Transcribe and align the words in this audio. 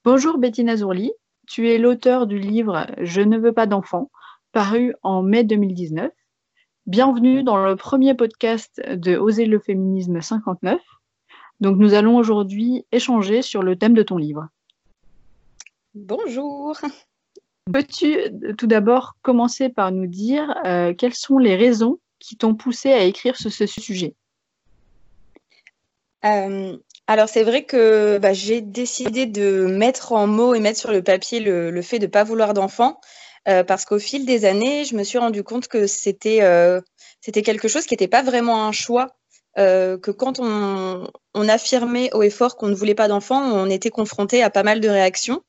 Bonjour 0.00 0.38
Bettina 0.38 0.76
Zourli, 0.76 1.12
tu 1.46 1.70
es 1.70 1.78
l'auteur 1.78 2.26
du 2.26 2.38
livre 2.38 2.88
Je 2.98 3.20
ne 3.20 3.38
veux 3.38 3.52
pas 3.52 3.66
d'enfants, 3.66 4.10
paru 4.50 4.94
en 5.02 5.22
mai 5.22 5.44
2019. 5.44 6.10
Bienvenue 6.86 7.44
dans 7.44 7.64
le 7.64 7.76
premier 7.76 8.14
podcast 8.14 8.82
de 8.84 9.16
Oser 9.16 9.46
le 9.46 9.60
féminisme 9.60 10.20
59. 10.20 10.80
Donc 11.60 11.78
nous 11.78 11.94
allons 11.94 12.16
aujourd'hui 12.16 12.84
échanger 12.90 13.42
sur 13.42 13.62
le 13.62 13.76
thème 13.76 13.94
de 13.94 14.02
ton 14.02 14.16
livre. 14.16 14.48
Bonjour. 15.94 16.80
Peux-tu 17.72 18.16
tout 18.58 18.66
d'abord 18.66 19.14
commencer 19.22 19.68
par 19.68 19.92
nous 19.92 20.06
dire 20.06 20.52
euh, 20.66 20.94
quelles 20.94 21.14
sont 21.14 21.38
les 21.38 21.54
raisons 21.54 22.00
qui 22.18 22.36
t'ont 22.36 22.56
poussé 22.56 22.92
à 22.92 23.04
écrire 23.04 23.36
sur 23.36 23.52
ce 23.52 23.66
sujet? 23.66 24.16
Euh, 26.24 26.76
alors 27.06 27.28
c'est 27.28 27.42
vrai 27.42 27.64
que 27.64 28.18
bah, 28.18 28.32
j'ai 28.32 28.60
décidé 28.60 29.26
de 29.26 29.66
mettre 29.66 30.12
en 30.12 30.26
mots 30.26 30.54
et 30.54 30.60
mettre 30.60 30.78
sur 30.78 30.92
le 30.92 31.02
papier 31.02 31.40
le, 31.40 31.82
fait 31.82 31.98
de 31.98 32.06
ne 32.06 32.10
pas 32.10 32.24
vouloir 32.24 32.54
d'enfants 32.54 33.00
euh, 33.48 33.64
parce 33.64 33.84
qu'au 33.84 33.98
fil 33.98 34.24
des 34.24 34.44
années, 34.44 34.84
je 34.84 34.94
me 34.94 35.02
suis 35.02 35.18
rendu 35.18 35.42
compte 35.42 35.68
que 35.68 35.86
c'était 35.86 36.40
c'était 37.20 37.42
quelque 37.42 37.68
chose 37.68 37.86
qui 37.86 37.94
n'était 37.94 38.08
pas 38.08 38.22
vraiment 38.22 38.66
un 38.66 38.72
choix. 38.72 39.16
que 39.56 40.10
quand 40.10 40.40
on, 40.40 41.08
affirmait 41.48 42.10
haut 42.14 42.22
et 42.22 42.30
fort 42.30 42.56
qu'on 42.56 42.68
ne 42.68 42.74
voulait 42.74 42.94
pas 42.94 43.08
d'enfants, 43.08 43.42
on 43.42 43.68
était 43.68 43.90
confronté 43.90 44.42
à 44.42 44.50
pas 44.50 44.62
mal 44.62 44.80
de 44.80 44.88
réactions. 44.88 45.42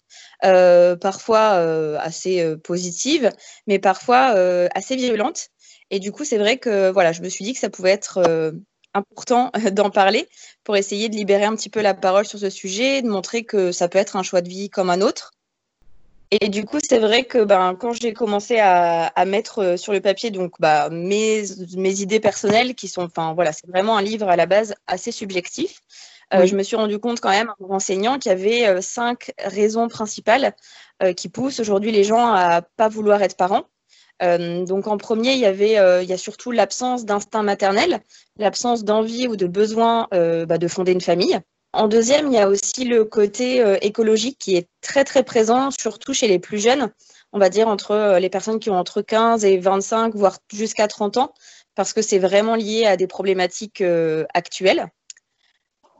Euh, 0.45 0.97
parfois 0.97 1.53
euh, 1.53 1.97
assez 2.01 2.41
euh, 2.41 2.57
positives, 2.57 3.29
mais 3.65 3.79
parfois 3.79 4.35
assez 4.75 4.95
violentes. 4.95 5.49
Et 5.89 5.99
du 5.99 6.11
coup, 6.11 6.25
c'est 6.25 6.37
vrai 6.37 6.57
que 6.57 6.89
voilà, 6.89 7.11
je 7.11 7.21
me 7.21 7.29
suis 7.29 7.45
dit 7.45 7.53
que 7.53 7.59
ça 7.59 7.69
pouvait 7.69 7.91
être 7.91 8.53
important 8.93 9.51
d'en 9.71 9.89
parler 9.89 10.27
pour 10.63 10.75
essayer 10.77 11.09
de 11.09 11.15
libérer 11.15 11.45
un 11.45 11.55
petit 11.55 11.69
peu 11.69 11.81
la 11.81 11.93
parole 11.93 12.25
sur 12.25 12.39
ce 12.39 12.49
sujet, 12.49 13.01
de 13.01 13.09
montrer 13.09 13.43
que 13.43 13.71
ça 13.71 13.87
peut 13.87 13.99
être 13.99 14.15
un 14.15 14.23
choix 14.23 14.41
de 14.41 14.49
vie 14.49 14.69
comme 14.69 14.89
un 14.89 15.01
autre. 15.01 15.31
Et 16.41 16.49
du 16.49 16.65
coup, 16.65 16.79
c'est 16.81 16.97
vrai 16.97 17.25
que 17.25 17.43
ben, 17.43 17.75
quand 17.75 17.93
j'ai 17.93 18.13
commencé 18.13 18.57
à, 18.57 19.05
à, 19.05 19.25
mettre 19.25 19.77
sur 19.77 19.93
le 19.93 20.01
papier 20.01 20.31
donc 20.31 20.53
bah, 20.59 20.89
mes, 20.89 21.43
mes 21.77 22.01
idées 22.01 22.19
personnelles, 22.19 22.73
qui 22.73 22.87
sont, 22.87 23.03
enfin 23.03 23.33
voilà, 23.35 23.53
c'est 23.53 23.67
vraiment 23.67 23.97
un 23.97 24.01
livre 24.01 24.27
à 24.27 24.35
la 24.35 24.47
base 24.47 24.73
assez 24.87 25.11
subjectif. 25.11 25.79
Euh, 26.33 26.45
je 26.45 26.55
me 26.55 26.63
suis 26.63 26.75
rendu 26.75 26.99
compte 26.99 27.19
quand 27.19 27.29
même 27.29 27.53
en 27.59 27.67
renseignant 27.67 28.17
qu'il 28.17 28.31
y 28.31 28.33
avait 28.33 28.67
euh, 28.67 28.81
cinq 28.81 29.33
raisons 29.39 29.87
principales 29.87 30.55
euh, 31.03 31.13
qui 31.13 31.29
poussent 31.29 31.59
aujourd'hui 31.59 31.91
les 31.91 32.03
gens 32.03 32.33
à 32.33 32.61
pas 32.61 32.89
vouloir 32.89 33.21
être 33.21 33.37
parents. 33.37 33.65
Donc 34.21 34.87
en 34.87 34.97
premier, 34.97 35.33
il 35.33 35.39
y 35.39 35.45
avait, 35.45 36.03
il 36.03 36.09
y 36.09 36.13
a 36.13 36.17
surtout 36.17 36.51
l'absence 36.51 37.05
d'instinct 37.05 37.43
maternel, 37.43 38.01
l'absence 38.37 38.83
d'envie 38.83 39.27
ou 39.27 39.35
de 39.35 39.47
besoin 39.47 40.07
bah, 40.11 40.57
de 40.57 40.67
fonder 40.67 40.91
une 40.91 41.01
famille. 41.01 41.39
En 41.73 41.87
deuxième, 41.87 42.27
il 42.27 42.33
y 42.33 42.39
a 42.39 42.47
aussi 42.47 42.85
le 42.85 43.03
côté 43.03 43.63
écologique 43.81 44.37
qui 44.39 44.55
est 44.55 44.69
très 44.81 45.03
très 45.03 45.23
présent, 45.23 45.69
surtout 45.71 46.13
chez 46.13 46.27
les 46.27 46.39
plus 46.39 46.59
jeunes, 46.59 46.91
on 47.33 47.39
va 47.39 47.49
dire 47.49 47.67
entre 47.67 48.17
les 48.19 48.29
personnes 48.29 48.59
qui 48.59 48.69
ont 48.69 48.77
entre 48.77 49.01
15 49.01 49.43
et 49.43 49.57
25, 49.57 50.15
voire 50.15 50.37
jusqu'à 50.53 50.87
30 50.87 51.17
ans, 51.17 51.33
parce 51.75 51.91
que 51.91 52.01
c'est 52.01 52.19
vraiment 52.19 52.55
lié 52.55 52.85
à 52.85 52.95
des 52.95 53.07
problématiques 53.07 53.83
actuelles. 54.33 54.87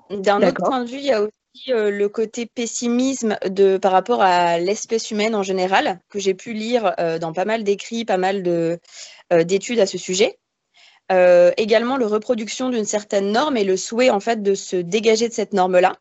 D'un 0.10 0.48
autre 0.48 0.64
point 0.64 0.84
de 0.84 0.90
vue, 0.90 0.98
il 0.98 1.06
y 1.06 1.12
a 1.12 1.24
aussi 1.24 1.32
euh, 1.70 1.92
le 1.92 2.10
côté 2.10 2.48
pessimisme 2.48 3.38
de, 3.46 3.78
par 3.78 3.92
rapport 3.92 4.24
à 4.24 4.58
l'espèce 4.58 5.12
humaine 5.12 5.36
en 5.36 5.44
général, 5.44 6.00
que 6.10 6.18
j'ai 6.18 6.34
pu 6.34 6.54
lire 6.54 6.96
euh, 7.00 7.20
dans 7.20 7.32
pas 7.32 7.46
mal 7.46 7.64
d'écrits, 7.64 8.06
pas 8.06 8.18
mal 8.18 8.44
euh, 8.48 8.78
d'études 9.44 9.80
à 9.80 9.86
ce 9.86 9.98
sujet. 9.98 10.38
également, 11.58 11.98
le 11.98 12.08
reproduction 12.08 12.70
d'une 12.70 12.86
certaine 12.86 13.32
norme 13.32 13.58
et 13.58 13.64
le 13.64 13.78
souhait 13.78 14.10
en 14.10 14.20
fait 14.20 14.42
de 14.42 14.56
se 14.56 14.78
dégager 14.78 15.30
de 15.30 15.34
cette 15.34 15.54
norme-là. 15.54 15.96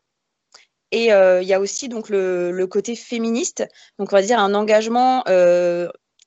Et 0.91 1.09
il 1.09 1.47
y 1.47 1.53
a 1.53 1.59
aussi 1.59 1.87
donc 1.87 2.09
le, 2.09 2.51
le, 2.51 2.67
côté 2.67 2.95
féministe, 2.95 3.63
donc 3.99 4.11
on 4.11 4.15
va 4.15 4.21
dire 4.23 4.39
un 4.39 4.53
engagement 4.55 5.23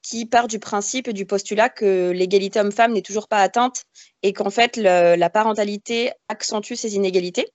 qui 0.02 0.26
part 0.26 0.46
du 0.46 0.60
principe 0.60 1.08
et 1.08 1.12
du 1.12 1.26
postulat 1.26 1.68
que 1.68 2.10
l'égalité 2.10 2.60
homme-femme 2.60 2.92
n'est 2.92 3.02
toujours 3.02 3.28
pas 3.28 3.40
atteinte 3.40 3.84
et 4.22 4.32
qu'en 4.32 4.50
fait 4.50 4.76
la 4.76 5.30
parentalité 5.30 6.12
accentue 6.28 6.74
ces 6.74 6.94
inégalités. 6.94 7.48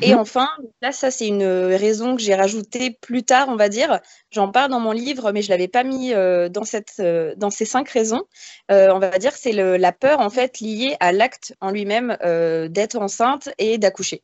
Et 0.00 0.14
mhm. 0.14 0.20
enfin, 0.20 0.48
là, 0.80 0.92
ça, 0.92 1.10
c'est 1.10 1.28
une 1.28 1.44
raison 1.44 2.16
que 2.16 2.22
j'ai 2.22 2.34
rajoutée 2.34 2.96
plus 3.02 3.22
tard, 3.22 3.48
on 3.50 3.56
va 3.56 3.68
dire. 3.68 4.00
J'en 4.30 4.50
parle 4.50 4.70
dans 4.70 4.80
mon 4.80 4.92
livre, 4.92 5.30
mais 5.32 5.42
je 5.42 5.48
ne 5.48 5.50
l'avais 5.50 5.68
pas 5.68 5.84
mis 5.84 6.14
euh, 6.14 6.48
dans, 6.48 6.64
cette, 6.64 6.94
euh, 7.00 7.34
dans 7.36 7.50
ces 7.50 7.66
cinq 7.66 7.90
raisons. 7.90 8.22
Euh, 8.70 8.88
on 8.94 8.98
va 8.98 9.18
dire 9.18 9.32
c'est 9.32 9.52
la 9.52 9.92
peur, 9.92 10.20
en 10.20 10.30
fait, 10.30 10.60
liée 10.60 10.96
à 11.00 11.12
l'acte 11.12 11.54
en 11.60 11.70
lui-même 11.70 12.16
d'être 12.70 12.96
enceinte 12.96 13.50
et 13.58 13.76
d'accoucher. 13.76 14.22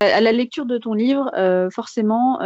À 0.00 0.20
la 0.20 0.32
lecture 0.32 0.66
de 0.66 0.78
ton 0.78 0.94
livre, 0.94 1.30
forcément, 1.72 2.40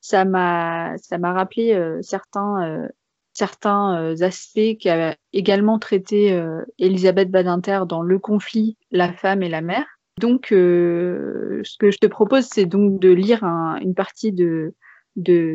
ça 0.00 0.24
m'a 0.24 0.96
rappelé 1.22 1.98
certains, 2.02 2.88
certains 3.34 4.20
aspects 4.20 4.78
qu'a 4.80 5.14
également 5.32 5.78
traité 5.78 6.42
Elisabeth 6.80 7.30
Badinter 7.30 7.82
dans 7.86 8.02
Le 8.02 8.18
conflit, 8.18 8.76
la 8.90 9.12
femme 9.12 9.44
et 9.44 9.48
la 9.48 9.60
mère. 9.60 9.91
Donc, 10.18 10.52
euh, 10.52 11.62
ce 11.64 11.76
que 11.78 11.90
je 11.90 11.98
te 11.98 12.06
propose, 12.06 12.46
c'est 12.52 12.66
donc 12.66 12.98
de 12.98 13.10
lire 13.10 13.44
une 13.44 13.94
partie 13.94 14.32
de, 14.32 14.74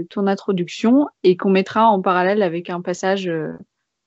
ton 0.09 0.27
introduction 0.27 1.07
et 1.23 1.37
qu'on 1.37 1.49
mettra 1.49 1.87
en 1.87 2.01
parallèle 2.01 2.41
avec 2.41 2.69
un 2.69 2.81
passage 2.81 3.27
euh, 3.27 3.53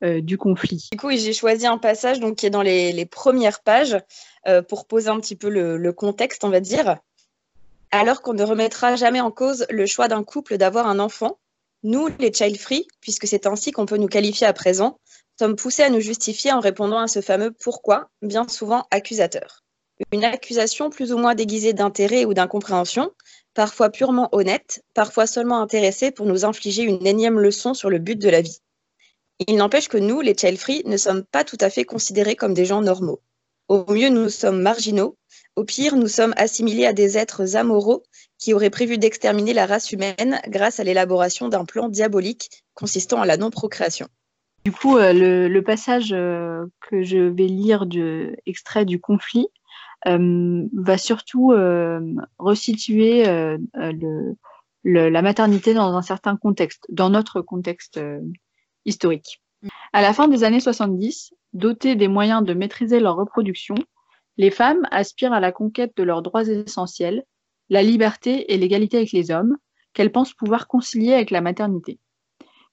euh, 0.03 0.21
du 0.21 0.39
conflit. 0.39 0.89
Du 0.93 0.99
coup, 0.99 1.10
j'ai 1.10 1.33
choisi 1.33 1.66
un 1.66 1.78
passage 1.78 2.21
donc, 2.21 2.37
qui 2.37 2.47
est 2.47 2.50
dans 2.50 2.62
les, 2.62 3.06
premières 3.06 3.62
pages 3.62 3.97
pour 4.69 4.87
poser 4.87 5.09
un 5.09 5.21
petit 5.21 5.37
peu 5.37 5.49
le, 5.49 5.93
contexte, 5.93 6.44
on 6.44 6.50
va 6.50 6.60
dire. 6.60 6.97
Alors 7.93 8.22
qu'on 8.22 8.34
ne 8.34 8.44
remettra 8.44 8.94
jamais 8.97 9.21
en 9.21 9.31
cause 9.31 9.66
le 9.69 9.84
choix 9.84 10.06
d'un 10.06 10.22
couple 10.22 10.56
d'avoir 10.59 10.87
un 10.87 11.00
enfant, 11.00 11.39
nous, 11.83 12.09
les 12.19 12.33
child 12.33 12.56
free, 12.56 12.87
puisque 13.00 13.27
c'est 13.27 13.47
ainsi 13.47 13.72
qu'on 13.72 13.87
peut 13.87 13.97
nous 13.97 14.06
qualifier 14.06 14.47
à 14.47 14.53
présent, 14.53 15.00
sommes 15.39 15.56
poussés 15.56 15.83
à 15.83 15.91
nous 15.91 16.00
justifier 16.00 16.53
en 16.53 16.60
répondant 16.60 16.99
à 16.99 17.09
ce 17.09 17.21
fameux 17.21 17.50
pourquoi, 17.50 18.10
bien 18.22 18.47
souvent 18.47 18.87
accusateur 18.91 19.65
une 20.12 20.25
accusation 20.25 20.91
plus 20.91 21.12
ou 21.12 21.19
moins 21.19 21.34
déguisée 21.34 21.72
d'intérêt 21.72 22.25
ou 22.25 22.34
d'incompréhension, 22.34 23.11
parfois 23.55 23.91
purement 23.91 24.28
honnête, 24.33 24.83
parfois 24.94 25.27
seulement 25.27 25.61
intéressée 25.61 26.11
pour 26.11 26.27
nous 26.27 26.44
infliger 26.44 26.83
une 26.83 27.06
énième 27.06 27.38
leçon 27.38 27.75
sur 27.75 27.91
le 27.91 27.99
but 27.99 28.16
de 28.16 28.28
la 28.28 28.41
vie. 28.41 28.59
Il 29.47 29.56
n'empêche 29.56 29.89
que 29.89 29.99
nous, 29.99 30.21
les 30.21 30.37
child 30.37 30.59
ne 30.87 30.97
sommes 30.97 31.25
pas 31.25 31.44
tout 31.44 31.56
à 31.60 31.71
fait 31.71 31.84
considérés 31.84 32.37
comme 32.37 32.55
des 32.55 32.66
gens 32.66 32.83
normaux. 32.83 33.21
Au 33.69 33.91
mieux, 33.93 34.09
nous 34.09 34.28
sommes 34.28 34.60
marginaux. 34.60 35.16
Au 35.56 35.65
pire, 35.65 35.97
nous 35.97 36.09
sommes 36.09 36.34
assimilés 36.37 36.87
à 36.87 36.93
des 36.93 37.16
êtres 37.16 37.56
amoraux 37.56 38.03
qui 38.39 38.53
auraient 38.53 38.71
prévu 38.71 38.99
d'exterminer 38.99 39.53
la 39.53 39.66
race 39.66 39.93
humaine 39.93 40.41
grâce 40.49 40.81
à 40.81 40.84
l'élaboration 40.84 41.49
d'un 41.49 41.65
plan 41.65 41.89
diabolique 41.89 42.50
consistant 42.75 43.22
à 43.22 43.27
la 43.27 43.37
non-procréation. 43.37 44.09
Du 44.65 44.72
coup, 44.72 44.99
euh, 44.99 45.12
le, 45.49 45.62
passage 45.62 46.12
euh, 46.12 46.66
que 46.81 47.03
je 47.03 47.16
vais 47.19 47.47
lire 47.47 47.87
de, 47.87 48.37
extrait 48.44 48.84
du 48.84 49.00
conflit 49.00 49.47
va 50.06 50.99
surtout 50.99 51.53
euh, 51.53 52.00
resituer 52.38 53.28
euh, 53.28 53.59
la 54.84 55.22
maternité 55.22 55.75
dans 55.75 55.94
un 55.94 56.03
certain 56.03 56.37
contexte, 56.37 56.84
dans 56.88 57.11
notre 57.11 57.41
contexte 57.41 58.00
historique. 58.84 59.43
À 59.93 60.00
la 60.00 60.12
fin 60.12 60.28
des 60.28 60.44
années 60.44 60.60
70, 60.60 61.34
dotées 61.53 61.97
des 61.97 62.09
moyens 62.09 62.44
de 62.44 62.55
maîtriser 62.55 63.00
leur 63.00 63.16
reproduction, 63.16 63.75
les 64.37 64.50
femmes 64.50 64.87
aspirent 64.91 65.34
à 65.34 65.41
la 65.41 65.53
conquête 65.53 65.93
de 65.97 66.03
leurs 66.03 66.22
droits 66.22 66.47
essentiels, 66.47 67.25
la 67.69 67.83
liberté 67.83 68.53
et 68.53 68.56
l'égalité 68.56 68.97
avec 68.97 69.12
les 69.12 69.31
hommes, 69.31 69.56
qu'elles 69.93 70.12
pensent 70.12 70.33
pouvoir 70.33 70.66
concilier 70.66 71.12
avec 71.12 71.31
la 71.31 71.41
maternité. 71.41 71.99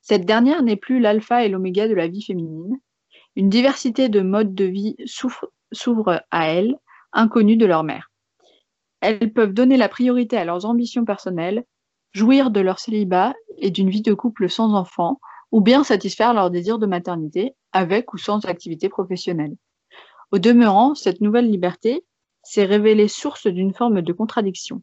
Cette 0.02 0.26
dernière 0.26 0.64
n'est 0.64 0.78
plus 0.78 1.00
l'alpha 1.00 1.44
et 1.44 1.50
l'oméga 1.50 1.88
de 1.88 1.94
la 1.94 2.08
vie 2.08 2.24
féminine. 2.24 2.78
Une 3.36 3.50
diversité 3.50 4.08
de 4.08 4.22
modes 4.22 4.56
de 4.56 4.66
vie 4.66 4.96
s'ouvre 5.06 6.24
à 6.32 6.48
elles, 6.48 6.78
inconnues 7.18 7.58
de 7.58 7.66
leur 7.66 7.84
mère. 7.84 8.12
Elles 9.02 9.34
peuvent 9.34 9.54
donner 9.54 9.76
la 9.76 9.90
priorité 9.90 10.38
à 10.38 10.46
leurs 10.46 10.66
ambitions 10.66 11.04
personnelles, 11.04 11.66
jouir 12.14 12.52
de 12.52 12.62
leur 12.62 12.80
célibat 12.80 13.34
et 13.58 13.72
d'une 13.72 13.90
vie 13.90 14.02
de 14.02 14.14
couple 14.14 14.50
sans 14.50 14.74
enfants, 14.74 15.20
ou 15.52 15.62
bien 15.62 15.84
satisfaire 15.84 16.34
leurs 16.34 16.52
désirs 16.52 16.80
de 16.80 16.86
maternité, 16.86 17.54
avec 17.74 18.14
ou 18.14 18.18
sans 18.18 18.46
activité 18.46 18.88
professionnelle. 18.88 19.56
Au 20.32 20.40
demeurant, 20.40 20.96
cette 20.96 21.22
nouvelle 21.22 21.50
liberté 21.50 22.06
s'est 22.44 22.66
révélée 22.66 23.08
source 23.08 23.48
d'une 23.48 23.74
forme 23.74 24.02
de 24.02 24.14
contradiction. 24.14 24.82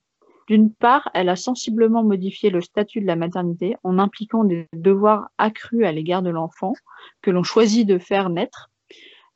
D'une 0.48 0.72
part, 0.72 1.10
elle 1.14 1.28
a 1.28 1.36
sensiblement 1.36 2.02
modifié 2.02 2.50
le 2.50 2.60
statut 2.60 3.00
de 3.00 3.06
la 3.06 3.16
maternité 3.16 3.76
en 3.82 3.98
impliquant 3.98 4.44
des 4.44 4.68
devoirs 4.74 5.28
accrus 5.38 5.84
à 5.84 5.92
l'égard 5.92 6.22
de 6.22 6.30
l'enfant 6.30 6.74
que 7.22 7.30
l'on 7.30 7.42
choisit 7.42 7.86
de 7.86 7.98
faire 7.98 8.28
naître 8.28 8.70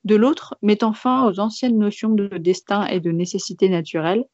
de 0.08 0.16
l'autre, 0.16 0.56
mettant 0.62 0.94
fin 0.94 1.28
aux 1.28 1.38
anciennes 1.38 1.78
notions 1.78 2.08
de 2.08 2.28
destin 2.38 2.86
et 2.86 2.98
de 2.98 3.10
nécessité 3.12 3.68
naturelle, 3.68 4.24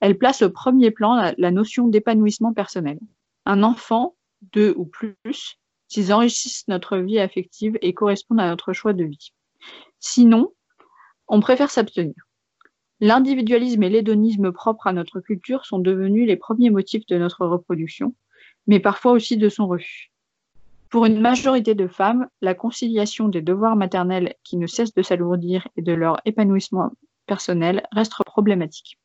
elle 0.00 0.18
place 0.18 0.42
au 0.42 0.50
premier 0.50 0.90
plan 0.90 1.32
la, 1.36 1.50
notion 1.52 1.86
d'épanouissement 1.86 2.52
personnel. 2.52 2.98
Un 3.46 3.62
enfant, 3.62 4.16
deux 4.52 4.74
ou 4.76 4.86
plus, 4.86 5.14
s'ils 5.86 6.12
enrichissent 6.12 6.66
notre 6.66 6.98
vie 6.98 7.20
affective 7.20 7.78
et 7.80 7.94
correspondent 7.94 8.40
à 8.40 8.48
notre 8.48 8.72
choix 8.72 8.92
de 8.92 9.04
vie. 9.04 9.32
Sinon, 10.00 10.52
on 11.28 11.38
préfère 11.38 11.70
s'abstenir. 11.70 12.14
L'individualisme 12.98 13.84
et 13.84 13.88
l'hédonisme 13.88 14.50
propres 14.50 14.88
à 14.88 14.92
notre 14.92 15.20
culture 15.20 15.64
sont 15.64 15.78
devenus 15.78 16.26
les 16.26 16.36
premiers 16.36 16.70
motifs 16.70 17.06
de 17.06 17.18
notre 17.18 17.46
reproduction, 17.46 18.16
mais 18.66 18.80
parfois 18.80 19.12
aussi 19.12 19.36
de 19.36 19.48
son 19.48 19.68
refus. 19.68 20.09
Pour 20.90 21.06
une 21.06 21.20
majorité 21.20 21.76
de 21.76 21.86
femmes, 21.86 22.26
la 22.40 22.54
conciliation 22.54 23.28
des 23.28 23.42
devoirs 23.42 23.76
maternels 23.76 24.34
qui 24.42 24.56
ne 24.56 24.66
cessent 24.66 24.92
de 24.92 25.02
s'alourdir 25.02 25.68
et 25.76 25.82
de 25.82 25.92
leur 25.92 26.16
épanouissement 26.24 26.90
personnel 27.26 27.86
reste 27.92 28.12
problématique. 28.26 28.98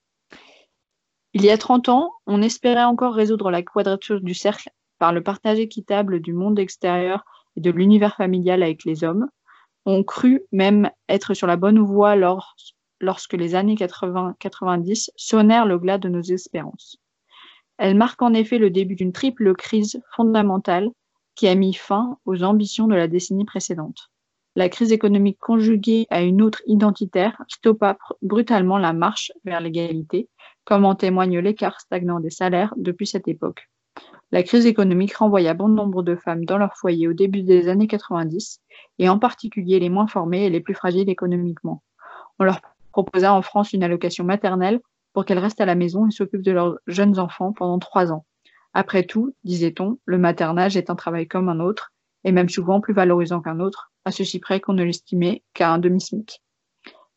Il 1.33 1.45
y 1.45 1.51
a 1.51 1.59
30 1.59 1.89
ans, 1.89 2.11
on 2.25 2.41
espérait 2.41 2.85
encore 2.85 3.13
résoudre 3.13 3.51
la 3.51 3.61
quadrature 3.61 4.19
du 4.19 4.33
cercle 4.33 4.71
par 4.97 5.13
le 5.13 5.21
partage 5.21 5.59
équitable 5.59 6.21
du 6.21 6.33
monde 6.33 6.57
extérieur 6.57 7.23
et 7.55 7.61
de 7.61 7.69
l'univers 7.69 8.15
familial 8.15 8.63
avec 8.63 8.83
les 8.83 9.03
hommes. 9.03 9.27
On 9.85 10.03
crut 10.03 10.41
même 10.51 10.89
être 11.07 11.35
sur 11.35 11.45
la 11.45 11.55
bonne 11.55 11.79
voie 11.79 12.15
lorsque 12.15 13.33
les 13.33 13.53
années 13.53 13.75
80-90 13.75 15.11
sonnèrent 15.15 15.67
le 15.67 15.77
glas 15.77 15.99
de 15.99 16.09
nos 16.09 16.21
espérances. 16.21 16.97
Elles 17.77 17.95
marquent 17.95 18.23
en 18.23 18.33
effet 18.33 18.57
le 18.57 18.71
début 18.71 18.95
d'une 18.95 19.13
triple 19.13 19.53
crise 19.53 20.01
fondamentale 20.15 20.89
qui 21.35 21.47
a 21.47 21.55
mis 21.55 21.73
fin 21.73 22.17
aux 22.25 22.43
ambitions 22.43 22.87
de 22.87 22.95
la 22.95 23.07
décennie 23.07 23.45
précédente. 23.45 24.09
La 24.55 24.69
crise 24.69 24.93
économique 24.93 25.37
conjuguée 25.39 26.07
à 26.09 26.21
une 26.21 26.41
autre 26.41 26.61
identitaire 26.65 27.41
stoppa 27.49 27.97
brutalement 28.21 28.77
la 28.77 28.93
marche 28.93 29.33
vers 29.43 29.59
l'égalité, 29.59 30.29
comme 30.63 30.85
en 30.85 30.95
témoigne 30.95 31.39
l'écart 31.39 31.81
stagnant 31.81 32.21
des 32.21 32.29
salaires 32.29 32.73
depuis 32.77 33.05
cette 33.05 33.27
époque. 33.27 33.69
La 34.31 34.43
crise 34.43 34.65
économique 34.65 35.15
renvoya 35.15 35.53
bon 35.53 35.67
nombre 35.67 36.03
de 36.03 36.15
femmes 36.15 36.45
dans 36.45 36.57
leur 36.57 36.75
foyer 36.75 37.07
au 37.07 37.13
début 37.13 37.43
des 37.43 37.67
années 37.67 37.87
90, 37.87 38.61
et 38.99 39.09
en 39.09 39.19
particulier 39.19 39.79
les 39.79 39.89
moins 39.89 40.07
formées 40.07 40.45
et 40.45 40.49
les 40.49 40.61
plus 40.61 40.73
fragiles 40.73 41.09
économiquement. 41.09 41.83
On 42.39 42.45
leur 42.45 42.61
proposa 42.91 43.33
en 43.33 43.41
France 43.41 43.73
une 43.73 43.83
allocation 43.83 44.23
maternelle 44.23 44.79
pour 45.13 45.25
qu'elles 45.25 45.39
restent 45.39 45.61
à 45.61 45.65
la 45.65 45.75
maison 45.75 46.07
et 46.07 46.11
s'occupent 46.11 46.41
de 46.41 46.51
leurs 46.51 46.77
jeunes 46.87 47.19
enfants 47.19 47.53
pendant 47.53 47.79
trois 47.79 48.11
ans. 48.11 48.25
Après 48.77 49.03
tout, 49.03 49.33
disait-on, 49.45 49.99
le 50.03 50.17
maternage 50.17 50.75
est 50.75 50.89
un 50.89 50.95
travail 50.95 51.29
comme 51.29 51.47
un 51.47 51.61
autre, 51.61 51.93
et 52.25 52.33
même 52.33 52.49
souvent 52.49 52.81
plus 52.81 52.93
valorisant 52.93 53.41
qu'un 53.41 53.61
autre, 53.61 53.93
à 54.03 54.11
ceci 54.11 54.37
près 54.39 54.59
qu'on 54.59 54.73
ne 54.73 54.83
l'estimait 54.83 55.43
qu'à 55.53 55.71
un 55.71 55.77
demi-smic. 55.77 56.43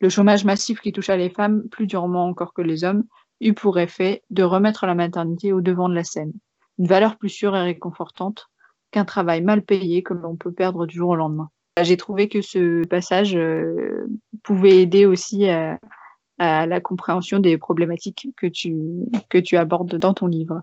Le 0.00 0.08
chômage 0.08 0.44
massif 0.44 0.80
qui 0.80 0.92
toucha 0.92 1.16
les 1.16 1.30
femmes 1.30 1.68
plus 1.68 1.88
durement 1.88 2.26
encore 2.28 2.54
que 2.54 2.62
les 2.62 2.84
hommes 2.84 3.02
eut 3.40 3.54
pour 3.54 3.80
effet 3.80 4.22
de 4.30 4.44
remettre 4.44 4.86
la 4.86 4.94
maternité 4.94 5.52
au 5.52 5.60
devant 5.60 5.88
de 5.88 5.96
la 5.96 6.04
scène, 6.04 6.32
une 6.78 6.86
valeur 6.86 7.18
plus 7.18 7.28
sûre 7.28 7.56
et 7.56 7.62
réconfortante 7.62 8.46
qu'un 8.92 9.04
travail 9.04 9.42
mal 9.42 9.62
payé 9.62 10.04
que 10.04 10.14
l'on 10.14 10.36
peut 10.36 10.52
perdre 10.52 10.86
du 10.86 10.94
jour 10.94 11.10
au 11.10 11.16
lendemain. 11.16 11.50
J'ai 11.82 11.96
trouvé 11.96 12.28
que 12.28 12.40
ce 12.40 12.86
passage 12.86 13.34
euh, 13.34 14.06
pouvait 14.44 14.80
aider 14.80 15.06
aussi 15.06 15.48
à, 15.48 15.80
la 16.38 16.80
compréhension 16.80 17.40
des 17.40 17.58
problématiques 17.58 18.28
que 18.36 18.46
tu 19.38 19.56
abordes 19.56 19.96
dans 19.96 20.14
ton 20.14 20.28
livre. 20.28 20.62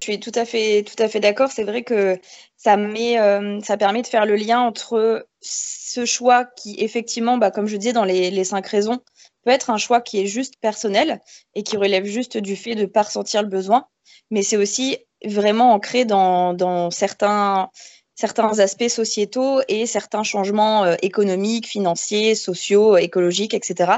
Je 0.00 0.04
suis 0.04 0.20
tout 0.20 0.32
à 0.34 0.44
fait, 0.44 0.84
tout 0.84 1.02
à 1.02 1.08
fait 1.08 1.20
d'accord. 1.20 1.50
C'est 1.50 1.64
vrai 1.64 1.82
que 1.82 2.18
ça, 2.56 2.76
met, 2.76 3.18
euh, 3.18 3.60
ça 3.60 3.76
permet 3.76 4.02
de 4.02 4.06
faire 4.06 4.26
le 4.26 4.36
lien 4.36 4.60
entre 4.60 5.26
ce 5.40 6.04
choix 6.04 6.44
qui, 6.44 6.76
effectivement, 6.78 7.38
bah, 7.38 7.50
comme 7.50 7.66
je 7.66 7.76
disais 7.76 7.92
dans 7.92 8.04
les, 8.04 8.44
cinq 8.44 8.66
raisons, 8.66 9.00
peut 9.44 9.50
être 9.50 9.70
un 9.70 9.78
choix 9.78 10.00
qui 10.00 10.20
est 10.20 10.26
juste 10.26 10.54
personnel 10.60 11.20
et 11.54 11.62
qui 11.62 11.76
relève 11.76 12.04
juste 12.04 12.36
du 12.36 12.56
fait 12.56 12.74
de 12.74 12.82
ne 12.82 12.86
pas 12.86 13.02
ressentir 13.02 13.42
le 13.42 13.48
besoin, 13.48 13.86
mais 14.30 14.42
c'est 14.42 14.56
aussi 14.56 14.98
vraiment 15.24 15.72
ancré 15.72 16.04
dans, 16.04 16.52
dans 16.52 16.90
certains, 16.90 17.70
certains 18.14 18.58
aspects 18.58 18.88
sociétaux 18.88 19.60
et 19.68 19.86
certains 19.86 20.22
changements 20.22 20.84
euh, 20.84 20.96
économiques, 21.02 21.66
financiers, 21.66 22.34
sociaux, 22.34 22.96
écologiques, 22.96 23.54
etc., 23.54 23.92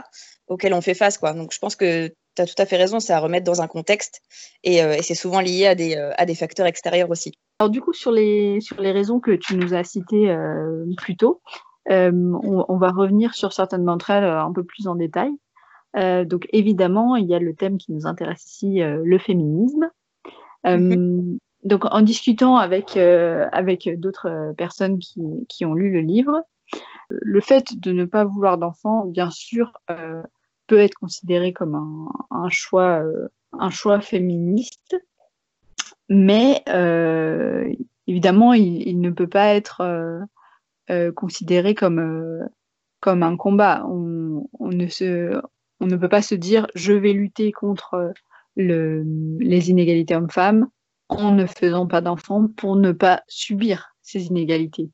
auxquels 0.48 0.74
on 0.74 0.80
fait 0.80 0.94
face. 0.94 1.18
Quoi. 1.18 1.32
Donc 1.32 1.52
je 1.52 1.58
pense 1.58 1.76
que 1.76 2.12
tu 2.38 2.43
as 2.43 2.55
tout 2.55 2.62
à 2.62 2.67
fait 2.67 2.76
raison, 2.76 3.00
c'est 3.00 3.12
à 3.12 3.19
remettre 3.19 3.44
dans 3.44 3.62
un 3.62 3.67
contexte 3.67 4.23
et, 4.62 4.82
euh, 4.82 4.96
c'est 5.02 5.14
souvent 5.14 5.40
lié 5.40 5.67
à 5.67 5.75
des, 5.75 5.96
euh, 5.96 6.12
à 6.17 6.26
des, 6.26 6.35
facteurs 6.35 6.67
extérieurs 6.67 7.11
aussi. 7.11 7.32
Alors 7.58 7.70
du 7.70 7.81
coup, 7.81 7.93
sur 7.93 8.12
les, 8.12 8.61
sur 8.61 8.81
les 8.81 8.93
raisons 8.93 9.20
que 9.20 9.32
tu 9.32 9.56
nous 9.56 9.75
as 9.75 9.85
citées 9.85 10.31
euh, 10.31 10.85
plus 10.96 11.17
tôt, 11.17 11.40
on, 11.90 12.64
on, 12.69 12.76
va 12.76 12.90
revenir 12.90 13.35
sur 13.35 13.52
certaines 13.52 13.85
d'entre 13.85 14.11
elles 14.11 14.25
un 14.25 14.52
peu 14.52 14.62
plus 14.62 14.88
en 14.88 14.94
détail. 14.94 15.31
donc 15.94 16.46
évidemment, 16.52 17.17
il 17.17 17.26
y 17.26 17.35
a 17.35 17.38
le 17.38 17.55
thème 17.55 17.79
qui 17.79 17.93
nous 17.93 18.06
intéresse 18.06 18.44
ici, 18.44 18.81
le 18.82 19.19
féminisme. 19.19 19.91
Mm-hmm. 20.67 21.38
Donc 21.64 21.84
en 21.87 22.02
discutant 22.02 22.56
avec, 22.56 22.99
avec 22.99 23.88
d'autres 23.99 24.52
personnes 24.58 24.99
qui, 24.99 25.23
qui, 25.49 25.64
ont 25.64 25.73
lu 25.73 25.91
le 25.91 26.00
livre, 26.00 26.43
le 27.08 27.41
fait 27.41 27.81
de 27.81 27.93
ne 27.93 28.05
pas 28.05 28.25
vouloir 28.25 28.58
d'enfants, 28.58 29.06
bien 29.06 29.31
sûr, 29.31 29.73
peut 30.69 30.79
être 30.79 30.94
considéré 30.94 31.53
comme 31.53 32.09
un, 32.31 32.49
choix, 32.50 33.03
euh, 33.03 33.29
un 33.53 33.70
choix 33.70 34.00
féministe, 34.00 34.97
mais 36.09 36.62
euh, 36.69 37.69
évidemment, 38.06 38.53
il, 38.53 39.00
ne 39.00 39.11
peut 39.11 39.26
pas 39.26 39.55
être 39.55 39.82
euh, 40.91 41.12
considéré 41.12 41.75
comme, 41.75 41.99
un 43.05 43.37
combat. 43.37 43.85
On, 43.87 44.44
ne 44.70 45.97
peut 45.97 46.09
pas 46.09 46.23
se 46.23 46.35
dire 46.35 46.69
je 46.75 46.93
vais 46.93 47.12
lutter 47.12 47.50
contre 47.50 48.12
le, 48.56 49.05
les 49.41 49.70
inégalités 49.70 50.15
hommes-femmes 50.15 50.69
en 51.09 51.32
ne 51.32 51.47
faisant 51.47 51.87
pas 51.87 52.03
d'enfants 52.03 52.47
pour 52.56 52.76
ne 52.76 52.93
pas 52.93 53.23
subir 53.26 53.94
ces 54.03 54.26
inégalités. 54.26 54.91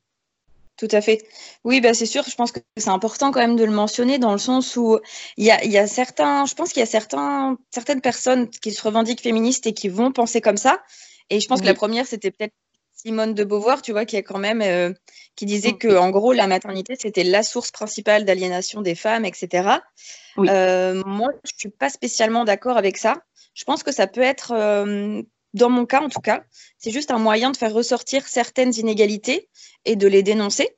Tout 0.77 0.87
à 0.91 0.99
fait. 0.99 1.25
Oui, 1.63 1.79
bah 1.79 1.93
c'est 1.93 2.05
sûr. 2.05 2.23
Je 2.27 2.35
pense 2.35 2.51
que 2.51 2.59
c'est 2.75 2.89
important 2.89 3.31
quand 3.31 3.39
même 3.39 3.55
de 3.55 3.63
le 3.63 3.71
mentionner 3.71 4.19
dans 4.19 4.33
le 4.33 4.37
sens 4.37 4.75
où 4.75 4.99
il 5.37 5.45
y 5.45 5.51
a, 5.51 5.63
y 5.63 5.77
a 5.77 5.87
certains, 5.87 6.45
je 6.45 6.53
pense 6.53 6.73
qu'il 6.73 6.81
y 6.81 6.83
a 6.83 6.87
certains, 6.87 7.57
certaines 7.71 8.01
personnes 8.01 8.49
qui 8.49 8.71
se 8.71 8.81
revendiquent 8.81 9.21
féministes 9.21 9.67
et 9.67 9.73
qui 9.73 9.87
vont 9.87 10.11
penser 10.11 10.41
comme 10.41 10.57
ça. 10.57 10.81
Et 11.29 11.39
je 11.39 11.47
pense 11.47 11.59
oui. 11.59 11.63
que 11.63 11.69
la 11.69 11.75
première, 11.75 12.05
c'était 12.05 12.29
peut-être 12.29 12.53
Simone 12.93 13.33
de 13.33 13.43
Beauvoir, 13.43 13.81
tu 13.81 13.91
vois, 13.91 14.05
qui 14.05 14.21
quand 14.23 14.39
même, 14.39 14.61
euh, 14.61 14.91
qui 15.35 15.45
disait 15.45 15.73
oui. 15.73 15.77
que 15.77 15.95
en 15.95 16.09
gros, 16.09 16.33
la 16.33 16.47
maternité, 16.47 16.95
c'était 16.99 17.23
la 17.23 17.43
source 17.43 17.71
principale 17.71 18.25
d'aliénation 18.25 18.81
des 18.81 18.95
femmes, 18.95 19.25
etc. 19.25 19.69
Oui. 20.37 20.47
Euh, 20.49 21.01
moi, 21.05 21.29
je 21.43 21.51
suis 21.57 21.69
pas 21.69 21.89
spécialement 21.89 22.43
d'accord 22.45 22.77
avec 22.77 22.97
ça. 22.97 23.21
Je 23.53 23.63
pense 23.63 23.83
que 23.83 23.91
ça 23.91 24.07
peut 24.07 24.21
être 24.21 24.51
euh, 24.51 25.21
dans 25.55 25.69
mon 25.69 25.85
cas 25.85 26.01
en 26.01 26.09
tout 26.09 26.19
cas, 26.19 26.43
c'est 26.77 26.91
juste 26.91 27.11
un 27.11 27.17
moyen 27.17 27.49
de 27.49 27.57
faire 27.57 27.73
ressortir 27.73 28.27
certaines 28.27 28.75
inégalités 28.75 29.49
et 29.85 29.95
de 29.95 30.07
les 30.07 30.21
dénoncer. 30.21 30.69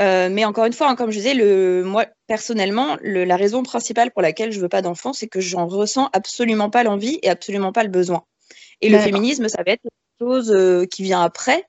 Euh, 0.00 0.28
mais 0.30 0.44
encore 0.44 0.66
une 0.66 0.72
fois, 0.72 0.88
hein, 0.88 0.94
comme 0.94 1.10
je 1.10 1.16
disais, 1.16 1.34
le, 1.34 1.82
moi 1.82 2.06
personnellement, 2.28 2.96
le, 3.02 3.24
la 3.24 3.36
raison 3.36 3.64
principale 3.64 4.12
pour 4.12 4.22
laquelle 4.22 4.52
je 4.52 4.60
veux 4.60 4.68
pas 4.68 4.82
d'enfants, 4.82 5.12
c'est 5.12 5.26
que 5.26 5.40
j'en 5.40 5.66
ressens 5.66 6.08
absolument 6.12 6.70
pas 6.70 6.84
l'envie 6.84 7.18
et 7.22 7.28
absolument 7.28 7.72
pas 7.72 7.82
le 7.82 7.88
besoin. 7.88 8.22
Et 8.80 8.90
le 8.90 8.98
féminisme, 8.98 9.48
ça 9.48 9.62
va 9.66 9.72
être 9.72 9.82
quelque 9.82 10.20
chose 10.20 10.52
euh, 10.52 10.84
qui 10.86 11.02
vient 11.02 11.22
après. 11.22 11.64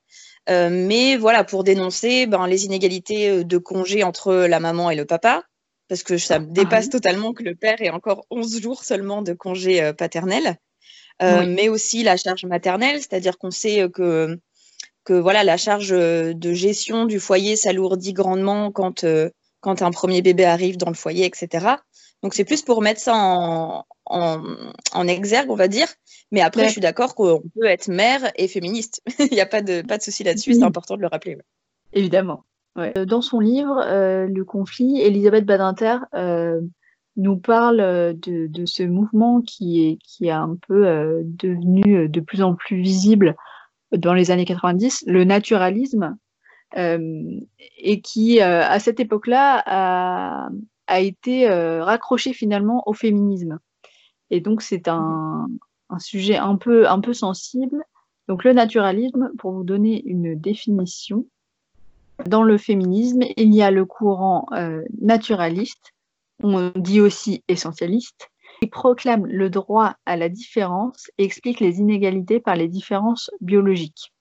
Euh, 0.48 0.68
mais 0.70 1.16
voilà, 1.16 1.42
pour 1.42 1.64
dénoncer 1.64 2.26
ben, 2.26 2.46
les 2.46 2.66
inégalités 2.66 3.42
de 3.42 3.58
congé 3.58 4.04
entre 4.04 4.32
la 4.32 4.60
maman 4.60 4.90
et 4.90 4.96
le 4.96 5.06
papa, 5.06 5.42
parce 5.88 6.04
que 6.04 6.18
ça 6.18 6.38
me 6.38 6.46
dépasse 6.46 6.84
ah 6.84 6.86
oui. 6.86 6.90
totalement 6.90 7.32
que 7.32 7.42
le 7.42 7.56
père 7.56 7.82
ait 7.82 7.90
encore 7.90 8.26
11 8.30 8.60
jours 8.60 8.84
seulement 8.84 9.22
de 9.22 9.32
congé 9.32 9.92
paternel. 9.98 10.56
Euh, 11.22 11.40
oui. 11.40 11.48
mais 11.48 11.68
aussi 11.68 12.02
la 12.02 12.16
charge 12.16 12.44
maternelle, 12.44 12.98
c'est-à-dire 12.98 13.36
qu'on 13.38 13.50
sait 13.50 13.88
que 13.92 14.38
que 15.04 15.14
voilà 15.14 15.44
la 15.44 15.56
charge 15.56 15.90
de 15.90 16.52
gestion 16.52 17.04
du 17.06 17.20
foyer 17.20 17.56
s'alourdit 17.56 18.12
grandement 18.12 18.70
quand 18.70 19.04
euh, 19.04 19.30
quand 19.60 19.82
un 19.82 19.90
premier 19.90 20.22
bébé 20.22 20.44
arrive 20.44 20.76
dans 20.76 20.88
le 20.88 20.94
foyer, 20.94 21.26
etc. 21.26 21.66
Donc 22.22 22.34
c'est 22.34 22.44
plus 22.44 22.62
pour 22.62 22.82
mettre 22.82 23.00
ça 23.00 23.14
en, 23.14 23.84
en, 24.06 24.64
en, 24.92 25.08
exergue, 25.08 25.50
on 25.50 25.54
va 25.54 25.68
dire. 25.68 25.88
Mais 26.30 26.40
après, 26.40 26.62
ouais. 26.62 26.66
je 26.68 26.72
suis 26.72 26.80
d'accord 26.80 27.14
qu'on 27.14 27.42
peut 27.54 27.66
être 27.66 27.88
mère 27.88 28.30
et 28.36 28.48
féministe. 28.48 29.02
Il 29.18 29.32
n'y 29.32 29.40
a 29.40 29.46
pas 29.46 29.62
de 29.62 29.82
pas 29.82 29.98
de 29.98 30.02
souci 30.02 30.24
là-dessus. 30.24 30.54
C'est 30.54 30.62
important 30.62 30.96
de 30.96 31.02
le 31.02 31.08
rappeler. 31.08 31.36
Ouais. 31.36 31.44
Évidemment. 31.92 32.44
Ouais. 32.76 32.92
Dans 33.06 33.20
son 33.22 33.40
livre, 33.40 33.82
euh, 33.84 34.26
Le 34.26 34.44
conflit, 34.44 35.00
Elisabeth 35.00 35.44
Badinter 35.44 35.96
euh, 36.14 36.60
nous 37.20 37.36
parle 37.36 37.80
euh, 37.80 38.12
de, 38.14 38.66
ce 38.66 38.82
mouvement 38.82 39.40
qui 39.42 39.86
est, 39.86 39.98
qui 40.02 40.26
est 40.26 40.30
un 40.30 40.56
peu 40.66 40.86
euh, 40.86 41.22
devenu 41.24 41.96
euh, 41.96 42.08
de 42.08 42.20
plus 42.20 42.42
en 42.42 42.54
plus 42.54 42.80
visible 42.80 43.36
dans 43.92 44.14
les 44.14 44.30
années 44.30 44.44
90, 44.44 45.04
le 45.06 45.24
naturalisme, 45.24 46.16
et 46.76 48.00
qui, 48.00 48.40
à 48.40 48.78
cette 48.78 49.00
époque-là, 49.00 49.60
a, 49.66 50.48
a, 50.86 51.00
été 51.00 51.48
raccroché 51.48 52.32
finalement 52.32 52.84
au 52.86 52.92
féminisme. 52.92 53.58
Et 54.30 54.40
donc, 54.40 54.62
c'est 54.62 54.86
un, 54.86 55.48
un, 55.88 55.98
sujet 55.98 56.36
un 56.36 56.54
peu, 56.54 56.88
un 56.88 57.00
peu 57.00 57.14
sensible. 57.14 57.82
Donc, 58.28 58.44
le 58.44 58.52
naturalisme, 58.52 59.32
pour 59.38 59.50
vous 59.50 59.64
donner 59.64 60.04
une 60.06 60.38
définition, 60.38 61.26
dans 62.26 62.44
le 62.44 62.58
féminisme, 62.58 63.22
il 63.36 63.52
y 63.52 63.62
a 63.62 63.72
le 63.72 63.84
courant 63.84 64.46
naturaliste, 65.00 65.92
on 66.42 66.72
dit 66.76 67.00
aussi 67.00 67.44
essentialiste, 67.48 68.30
qui 68.60 68.68
proclame 68.68 69.26
le 69.26 69.50
droit 69.50 69.94
à 70.06 70.16
la 70.16 70.28
différence 70.28 71.10
et 71.18 71.24
explique 71.24 71.60
les 71.60 71.78
inégalités 71.78 72.40
par 72.40 72.56
les 72.56 72.68
différences 72.68 73.30
biologiques. 73.40 74.12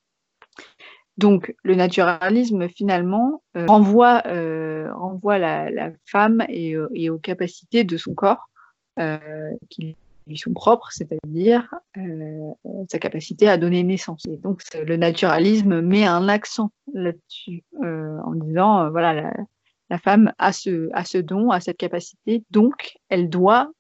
Donc, 1.17 1.53
le 1.63 1.75
naturalisme, 1.75 2.69
finalement, 2.69 3.43
euh, 3.57 3.65
renvoie, 3.65 4.23
euh, 4.27 4.89
renvoie 4.93 5.37
la, 5.37 5.91
femme 6.05 6.45
et, 6.47 6.75
euh, 6.75 6.87
et, 6.93 7.09
aux 7.09 7.17
capacités 7.17 7.83
de 7.83 7.97
son 7.97 8.13
corps 8.13 8.49
qui 9.69 9.95
lui 10.27 10.37
sont 10.37 10.51
propres, 10.51 10.89
c'est-à-dire 10.91 11.73
sa 12.89 12.99
capacité 12.99 13.47
à 13.47 13.55
donner 13.55 13.81
naissance. 13.83 14.25
Et 14.27 14.35
donc 14.35 14.61
le 14.75 14.97
naturalisme 14.97 15.79
met 15.79 16.05
un 16.05 16.27
accent 16.27 16.71
là-dessus 16.93 17.63
en 17.81 18.33
disant 18.35 18.89
voilà 18.91 19.13
la, 19.13 19.33
la, 19.89 19.97
femme 19.97 20.33
a 20.37 20.53
ce, 20.53 20.89
a 20.93 21.05
ce 21.05 21.17
don, 21.17 21.51
a 21.51 21.59
cette 21.59 21.77
capacité, 21.77 22.43
donc 22.51 22.97
elle 23.09 23.29
doit 23.29 23.71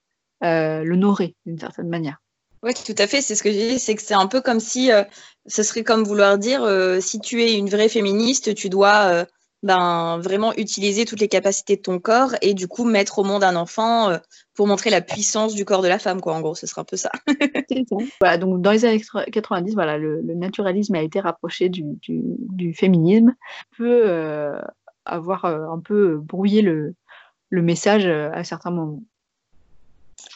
l'honorer 0.41 1.35
d'une 1.45 1.59
certaine 1.59 1.89
manière. 1.89 2.19
Oui, 2.63 2.73
tout 2.73 2.95
à 2.97 3.07
fait. 3.07 3.21
C'est 3.21 3.35
ce 3.35 3.43
que 3.43 3.51
j'ai 3.51 3.69
dit. 3.69 3.79
C'est 3.79 3.95
que 3.95 4.01
c'est 4.01 4.13
un 4.13 4.27
peu 4.27 4.41
comme 4.41 4.59
si 4.59 4.91
euh, 4.91 5.03
ce 5.45 5.63
serait 5.63 5.83
comme 5.83 6.03
vouloir 6.03 6.37
dire 6.37 6.63
euh, 6.63 6.99
si 6.99 7.19
tu 7.19 7.41
es 7.41 7.57
une 7.57 7.69
vraie 7.69 7.89
féministe, 7.89 8.53
tu 8.53 8.69
dois 8.69 9.03
euh, 9.05 9.25
ben, 9.63 10.19
vraiment 10.19 10.53
utiliser 10.55 11.05
toutes 11.05 11.21
les 11.21 11.29
capacités 11.29 11.77
de 11.77 11.81
ton 11.81 11.99
corps 11.99 12.35
et 12.41 12.53
du 12.53 12.67
coup 12.67 12.83
mettre 12.83 13.19
au 13.19 13.23
monde 13.23 13.43
un 13.43 13.55
enfant 13.55 14.17
pour 14.55 14.67
montrer 14.67 14.89
la 14.89 15.01
puissance 15.01 15.53
du 15.53 15.63
corps 15.63 15.81
de 15.81 15.87
la 15.87 15.99
femme. 15.99 16.19
Quoi. 16.19 16.33
En 16.33 16.41
gros, 16.41 16.55
ce 16.55 16.67
serait 16.67 16.81
un 16.81 16.85
peu 16.85 16.97
ça. 16.97 17.11
voilà, 18.19 18.37
donc 18.37 18.61
dans 18.61 18.71
les 18.71 18.83
années 18.85 19.01
90, 19.31 19.73
voilà, 19.73 19.97
le, 19.97 20.21
naturalisme 20.35 20.95
a 20.95 21.01
été 21.01 21.19
rapproché 21.21 21.69
du, 21.69 21.83
du, 22.01 22.21
du 22.25 22.73
féminisme. 22.73 23.35
peut 23.77 24.59
avoir 25.09 25.45
un 25.45 25.79
peu 25.79 26.17
brouillé 26.17 26.61
le, 26.61 26.95
le 27.49 27.61
message 27.61 28.05
à 28.05 28.43
certains 28.43 28.71
moments. 28.71 29.03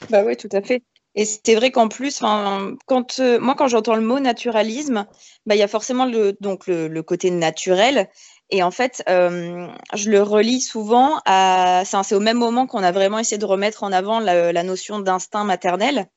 Bah 0.10 0.24
oui, 0.26 0.38
tout 0.38 0.50
à 0.52 0.62
fait. 0.62 0.84
Et 1.16 1.26
c'est 1.26 1.56
vrai 1.56 1.72
qu'en 1.72 1.90
plus, 1.90 2.20
quand 2.20 3.20
euh, 3.20 3.40
moi 3.40 3.54
quand 3.56 3.68
j'entends 3.68 3.96
le 3.96 4.02
mot 4.02 4.20
naturalisme, 4.20 5.06
bah 5.46 5.56
il 5.56 5.60
y 5.60 5.64
a 5.64 5.68
forcément 5.68 6.06
le 6.06 6.36
donc 6.40 6.66
le, 6.68 7.02
côté 7.02 7.30
naturel. 7.30 8.10
Et 8.50 8.64
en 8.64 8.72
fait, 8.72 9.04
euh, 9.10 9.68
je 9.94 10.10
le 10.10 10.22
relis 10.22 10.62
souvent 10.62 11.20
à 11.26 11.84
c'est 11.86 12.16
au 12.16 12.20
même 12.20 12.38
moment 12.38 12.66
qu'on 12.66 12.84
a 12.84 12.92
vraiment 12.92 13.20
essayé 13.20 13.38
de 13.38 13.46
remettre 13.46 13.84
en 13.84 13.92
avant 13.92 14.20
la, 14.20 14.64
notion 14.64 15.00
d'instinct 15.00 15.44
maternel. 15.44 16.08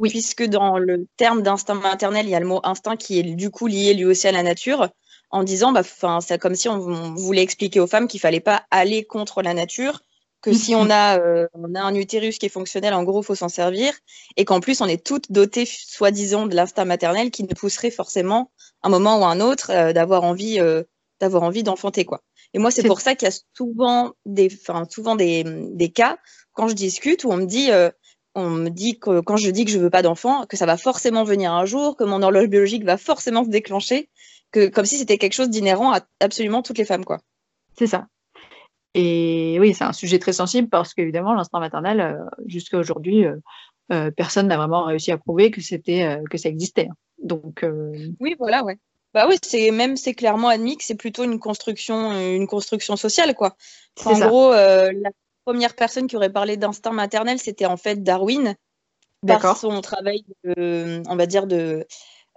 Oui. 0.00 0.10
Puisque 0.10 0.44
dans 0.44 0.78
le 0.78 1.06
terme 1.16 1.42
d'instinct 1.42 1.74
maternel, 1.74 2.26
il 2.26 2.30
y 2.30 2.34
a 2.34 2.40
le 2.40 2.46
mot 2.46 2.60
instinct 2.64 2.96
qui 2.96 3.18
est 3.18 3.22
du 3.22 3.50
coup 3.50 3.66
lié 3.66 3.94
lui 3.94 4.06
aussi 4.06 4.26
à 4.26 4.32
la 4.32 4.42
nature, 4.42 4.88
en 5.30 5.44
disant, 5.44 5.72
bah, 5.72 5.82
c'est 6.20 6.38
comme 6.38 6.54
si 6.54 6.68
on, 6.68 7.14
voulait 7.14 7.42
expliquer 7.42 7.80
aux 7.80 7.86
femmes 7.86 8.08
qu'il 8.08 8.20
fallait 8.20 8.40
pas 8.40 8.64
aller 8.70 9.04
contre 9.04 9.42
la 9.42 9.54
nature, 9.54 10.00
que 10.42 10.52
si 10.52 10.74
on 10.74 10.88
a, 10.90 11.18
euh, 11.18 11.46
on 11.52 11.74
a 11.74 11.82
un 11.82 11.94
utérus 11.94 12.38
qui 12.38 12.46
est 12.46 12.50
fonctionnel, 12.50 12.94
en 12.94 13.04
gros, 13.04 13.22
faut 13.22 13.34
s'en 13.34 13.50
servir, 13.50 13.92
et 14.36 14.44
qu'en 14.44 14.60
plus, 14.60 14.80
on 14.80 14.86
est 14.86 15.04
toutes 15.04 15.30
dotées, 15.30 15.66
soi-disant, 15.66 16.46
de 16.46 16.56
l'instinct 16.56 16.86
maternel 16.86 17.30
qui 17.30 17.42
nous 17.42 17.54
pousserait 17.54 17.90
forcément, 17.90 18.50
un 18.82 18.88
moment 18.88 19.20
ou 19.20 19.24
un 19.24 19.40
autre, 19.40 19.70
euh, 19.70 19.92
d'avoir 19.92 20.24
envie, 20.24 20.58
euh, 20.58 20.82
d'avoir 21.20 21.42
envie 21.42 21.62
d'enfanter, 21.62 22.04
quoi. 22.04 22.22
Et 22.54 22.58
moi, 22.58 22.70
c'est 22.70 22.82
pour 22.82 23.00
ça 23.00 23.14
qu'il 23.14 23.28
y 23.28 23.30
a 23.30 23.38
souvent 23.56 24.12
des, 24.24 24.48
enfin, 24.52 24.84
souvent 24.90 25.14
des, 25.14 25.44
des, 25.44 25.90
cas, 25.90 26.18
quand 26.52 26.66
je 26.66 26.74
discute, 26.74 27.22
où 27.22 27.30
on 27.30 27.36
me 27.36 27.44
dit, 27.44 27.70
on 28.34 28.50
me 28.50 28.70
dit 28.70 28.98
que 28.98 29.20
quand 29.20 29.36
je 29.36 29.50
dis 29.50 29.64
que 29.64 29.70
je 29.70 29.78
veux 29.78 29.90
pas 29.90 30.02
d'enfant, 30.02 30.46
que 30.46 30.56
ça 30.56 30.66
va 30.66 30.76
forcément 30.76 31.22
venir 31.22 31.52
un 31.52 31.64
jour, 31.64 31.96
que 31.96 32.02
mon 32.02 32.22
horloge 32.22 32.48
biologique 32.48 32.84
va 32.84 32.96
forcément 32.96 33.44
se 33.44 33.50
déclencher, 33.50 34.08
que 34.50 34.68
comme 34.68 34.86
si 34.86 34.98
c'était 34.98 35.18
quelque 35.18 35.32
chose 35.32 35.50
d'inhérent 35.50 35.92
à 35.92 36.00
absolument 36.20 36.62
toutes 36.62 36.78
les 36.78 36.84
femmes, 36.84 37.04
quoi. 37.04 37.18
C'est 37.78 37.86
ça. 37.86 38.06
Et 38.94 39.56
oui, 39.60 39.74
c'est 39.74 39.84
un 39.84 39.92
sujet 39.92 40.18
très 40.18 40.32
sensible 40.32 40.68
parce 40.68 40.94
qu'évidemment, 40.94 41.34
l'instinct 41.34 41.60
maternel, 41.60 42.00
euh, 42.00 42.24
jusqu'à 42.46 42.78
aujourd'hui, 42.78 43.24
euh, 43.24 43.36
euh, 43.92 44.10
personne 44.10 44.48
n'a 44.48 44.56
vraiment 44.56 44.84
réussi 44.84 45.12
à 45.12 45.18
prouver 45.18 45.50
que 45.50 45.60
c'était 45.60 46.18
que 46.28 46.38
ça 46.38 46.48
existait. 46.48 46.88
Hein. 46.90 46.94
Donc 47.22 47.64
oui, 48.20 48.36
voilà, 48.38 48.64
ouais. 48.64 48.78
Bah 49.12 49.26
oui, 49.28 49.36
c'est 49.42 49.72
même 49.72 49.96
c'est 49.96 50.14
clairement 50.14 50.48
admis 50.48 50.76
que 50.76 50.84
c'est 50.84 50.94
plutôt 50.94 51.24
une 51.24 51.40
construction 51.40 52.12
une 52.12 52.46
construction 52.46 52.96
sociale 52.96 53.34
quoi. 53.34 53.56
En 54.04 54.18
gros, 54.18 54.52
la 54.52 55.10
première 55.44 55.74
personne 55.74 56.06
qui 56.06 56.16
aurait 56.16 56.32
parlé 56.32 56.56
d'instinct 56.56 56.92
maternel, 56.92 57.38
c'était 57.40 57.66
en 57.66 57.76
fait 57.76 58.02
Darwin 58.02 58.54
par 59.26 59.56
son 59.56 59.80
travail 59.80 60.24
de, 60.44 61.02
on 61.08 61.16
va 61.16 61.26
dire 61.26 61.46
de 61.46 61.86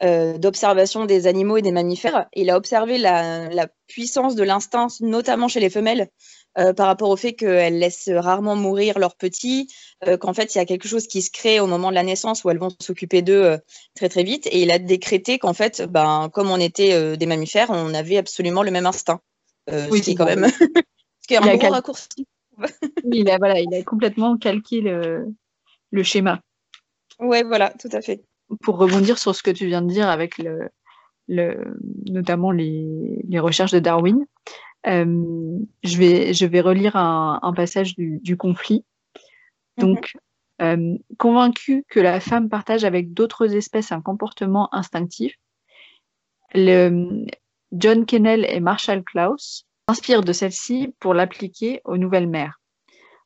euh, 0.04 0.38
d'observation 0.38 1.06
des 1.06 1.28
animaux 1.28 1.56
et 1.58 1.62
des 1.62 1.72
mammifères. 1.72 2.28
Il 2.34 2.50
a 2.50 2.58
observé 2.58 2.98
la, 2.98 3.50
la 3.50 3.68
puissance 3.88 4.36
de 4.36 4.44
l'instinct, 4.44 4.88
notamment 5.00 5.48
chez 5.48 5.62
les 5.62 5.70
femelles, 5.70 6.10
euh, 6.58 6.74
par 6.74 6.88
rapport 6.88 7.10
au 7.10 7.16
fait 7.16 7.34
qu'elles 7.34 7.80
laissent 7.80 8.10
rarement 8.14 8.56
mourir 8.58 9.00
leurs 9.00 9.16
petits, 9.16 9.70
euh, 10.06 10.18
qu'en 10.18 10.34
fait 10.34 10.54
il 10.54 10.58
y 10.58 10.62
a 10.62 10.66
quelque 10.66 10.90
chose 10.90 11.08
qui 11.08 11.22
se 11.22 11.32
crée 11.32 11.62
au 11.62 11.68
moment 11.68 11.90
de 11.90 11.96
la 11.96 12.04
naissance 12.04 12.44
où 12.44 12.50
elles 12.50 12.58
vont 12.58 12.76
s'occuper 12.82 13.22
d'eux 13.22 13.58
très 13.96 14.10
très 14.10 14.24
vite. 14.24 14.46
Et 14.48 14.64
il 14.64 14.72
a 14.72 14.80
décrété 14.80 15.40
qu'en 15.40 15.54
fait, 15.54 15.84
ben, 15.84 16.30
comme 16.34 16.52
on 16.52 16.60
était 16.60 17.16
des 17.16 17.26
mammifères, 17.26 17.70
on 17.70 17.94
avait 17.94 18.18
absolument 18.18 18.64
le 18.64 18.72
même 18.72 18.86
instinct. 18.86 19.22
oui, 19.90 20.02
quand 20.16 20.26
même. 20.26 20.48
ce 21.22 21.28
qui 21.28 21.36
est 21.36 21.38
un 21.38 21.56
gros 21.56 21.70
raccourci. 21.70 22.28
il, 23.10 23.30
a, 23.30 23.38
voilà, 23.38 23.62
il 23.62 23.74
a 23.74 23.82
complètement 23.84 24.38
calqué 24.38 24.82
le, 24.82 25.34
le 25.92 26.04
schéma. 26.04 26.42
Ouais, 27.20 27.44
voilà, 27.44 27.74
tout 27.80 27.90
à 27.94 28.02
fait 28.02 28.22
pour 28.62 28.78
rebondir 28.78 29.18
sur 29.18 29.36
ce 29.36 29.44
que 29.44 29.52
tu 29.52 29.68
viens 29.68 29.82
de 29.82 29.88
dire 29.88 30.10
avec 30.10 30.38
le, 30.38 30.70
le 31.28 31.76
notamment 32.06 32.52
les, 32.52 33.22
les, 33.28 33.40
recherches 33.40 33.72
de 33.72 33.80
Darwin, 33.80 34.26
euh, 34.88 35.60
je, 35.84 35.98
vais, 35.98 36.34
je 36.34 36.46
vais 36.46 36.62
relire 36.62 36.96
un, 36.96 37.40
un 37.42 37.54
passage 37.54 37.96
du, 37.96 38.20
du, 38.22 38.38
conflit. 38.38 38.86
Donc, 39.78 40.14
euh, 40.62 40.98
convaincu 41.18 41.84
que 41.90 42.00
la 42.00 42.20
femme 42.20 42.50
partage 42.50 42.84
avec 42.84 43.14
d'autres 43.14 43.56
espèces 43.56 43.92
un 43.92 44.02
comportement 44.02 44.74
instinctif, 44.74 45.36
le, 46.54 47.26
John 47.72 48.06
Kennel 48.06 48.46
et 48.48 48.60
Marshall 48.60 49.04
Klaus 49.04 49.66
s'inspirent 49.90 50.24
de 50.24 50.32
celle-ci 50.32 50.94
pour 51.00 51.14
l'appliquer 51.14 51.82
aux 51.86 51.98
nouvelles 51.98 52.30
mères. 52.30 52.62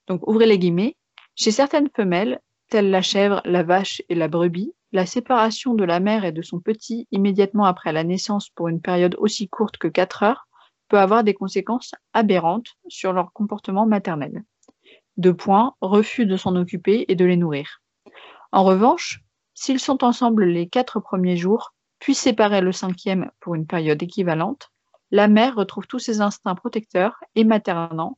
Donc, 0.08 0.26
ouvrez 0.28 0.46
les 0.46 0.58
guillemets. 0.58 0.96
Chez 1.36 1.52
certaines 1.52 1.90
femelles, 1.96 2.40
telles 2.70 2.90
la 2.90 3.02
chèvre, 3.02 3.42
la 3.46 3.64
vache 3.64 4.02
et 4.10 4.16
la 4.16 4.28
brebis, 4.28 4.74
la 4.92 5.06
séparation 5.06 5.74
de 5.74 5.84
la 5.84 6.00
mère 6.00 6.24
et 6.26 6.32
de 6.32 6.42
son 6.42 6.60
petit 6.60 7.08
immédiatement 7.12 7.66
après 7.66 7.92
la 7.92 8.04
naissance 8.04 8.50
pour 8.50 8.68
une 8.68 8.82
période 8.82 9.16
aussi 9.20 9.50
courte 9.50 9.78
que 9.78 9.88
quatre 9.88 10.24
heures 10.24 10.48
peut 10.88 11.00
avoir 11.00 11.24
des 11.24 11.34
conséquences 11.34 11.94
aberrantes 12.14 12.76
sur 12.88 13.14
leur 13.14 13.34
comportement 13.34 13.86
maternel. 13.86 14.44
Deux 15.18 15.34
points, 15.34 15.74
refus 15.82 16.26
de 16.26 16.38
s'en 16.38 16.56
occuper 16.56 17.06
et 17.08 17.16
de 17.16 17.26
les 17.26 17.38
nourrir. 17.38 17.82
En 18.52 18.64
revanche, 18.64 19.22
s'ils 19.54 19.80
sont 19.80 20.04
ensemble 20.04 20.46
les 20.46 20.70
quatre 20.70 21.00
premiers 21.00 21.36
jours, 21.36 21.74
puis 22.00 22.14
séparés 22.14 22.62
le 22.62 22.72
cinquième 22.72 23.32
pour 23.40 23.56
une 23.56 23.66
période 23.66 24.02
équivalente, 24.02 24.72
la 25.12 25.28
mère 25.28 25.56
retrouve 25.56 25.88
tous 25.88 26.00
ses 26.00 26.22
instincts 26.22 26.56
protecteurs 26.56 27.18
et 27.36 27.44
maternants 27.44 28.18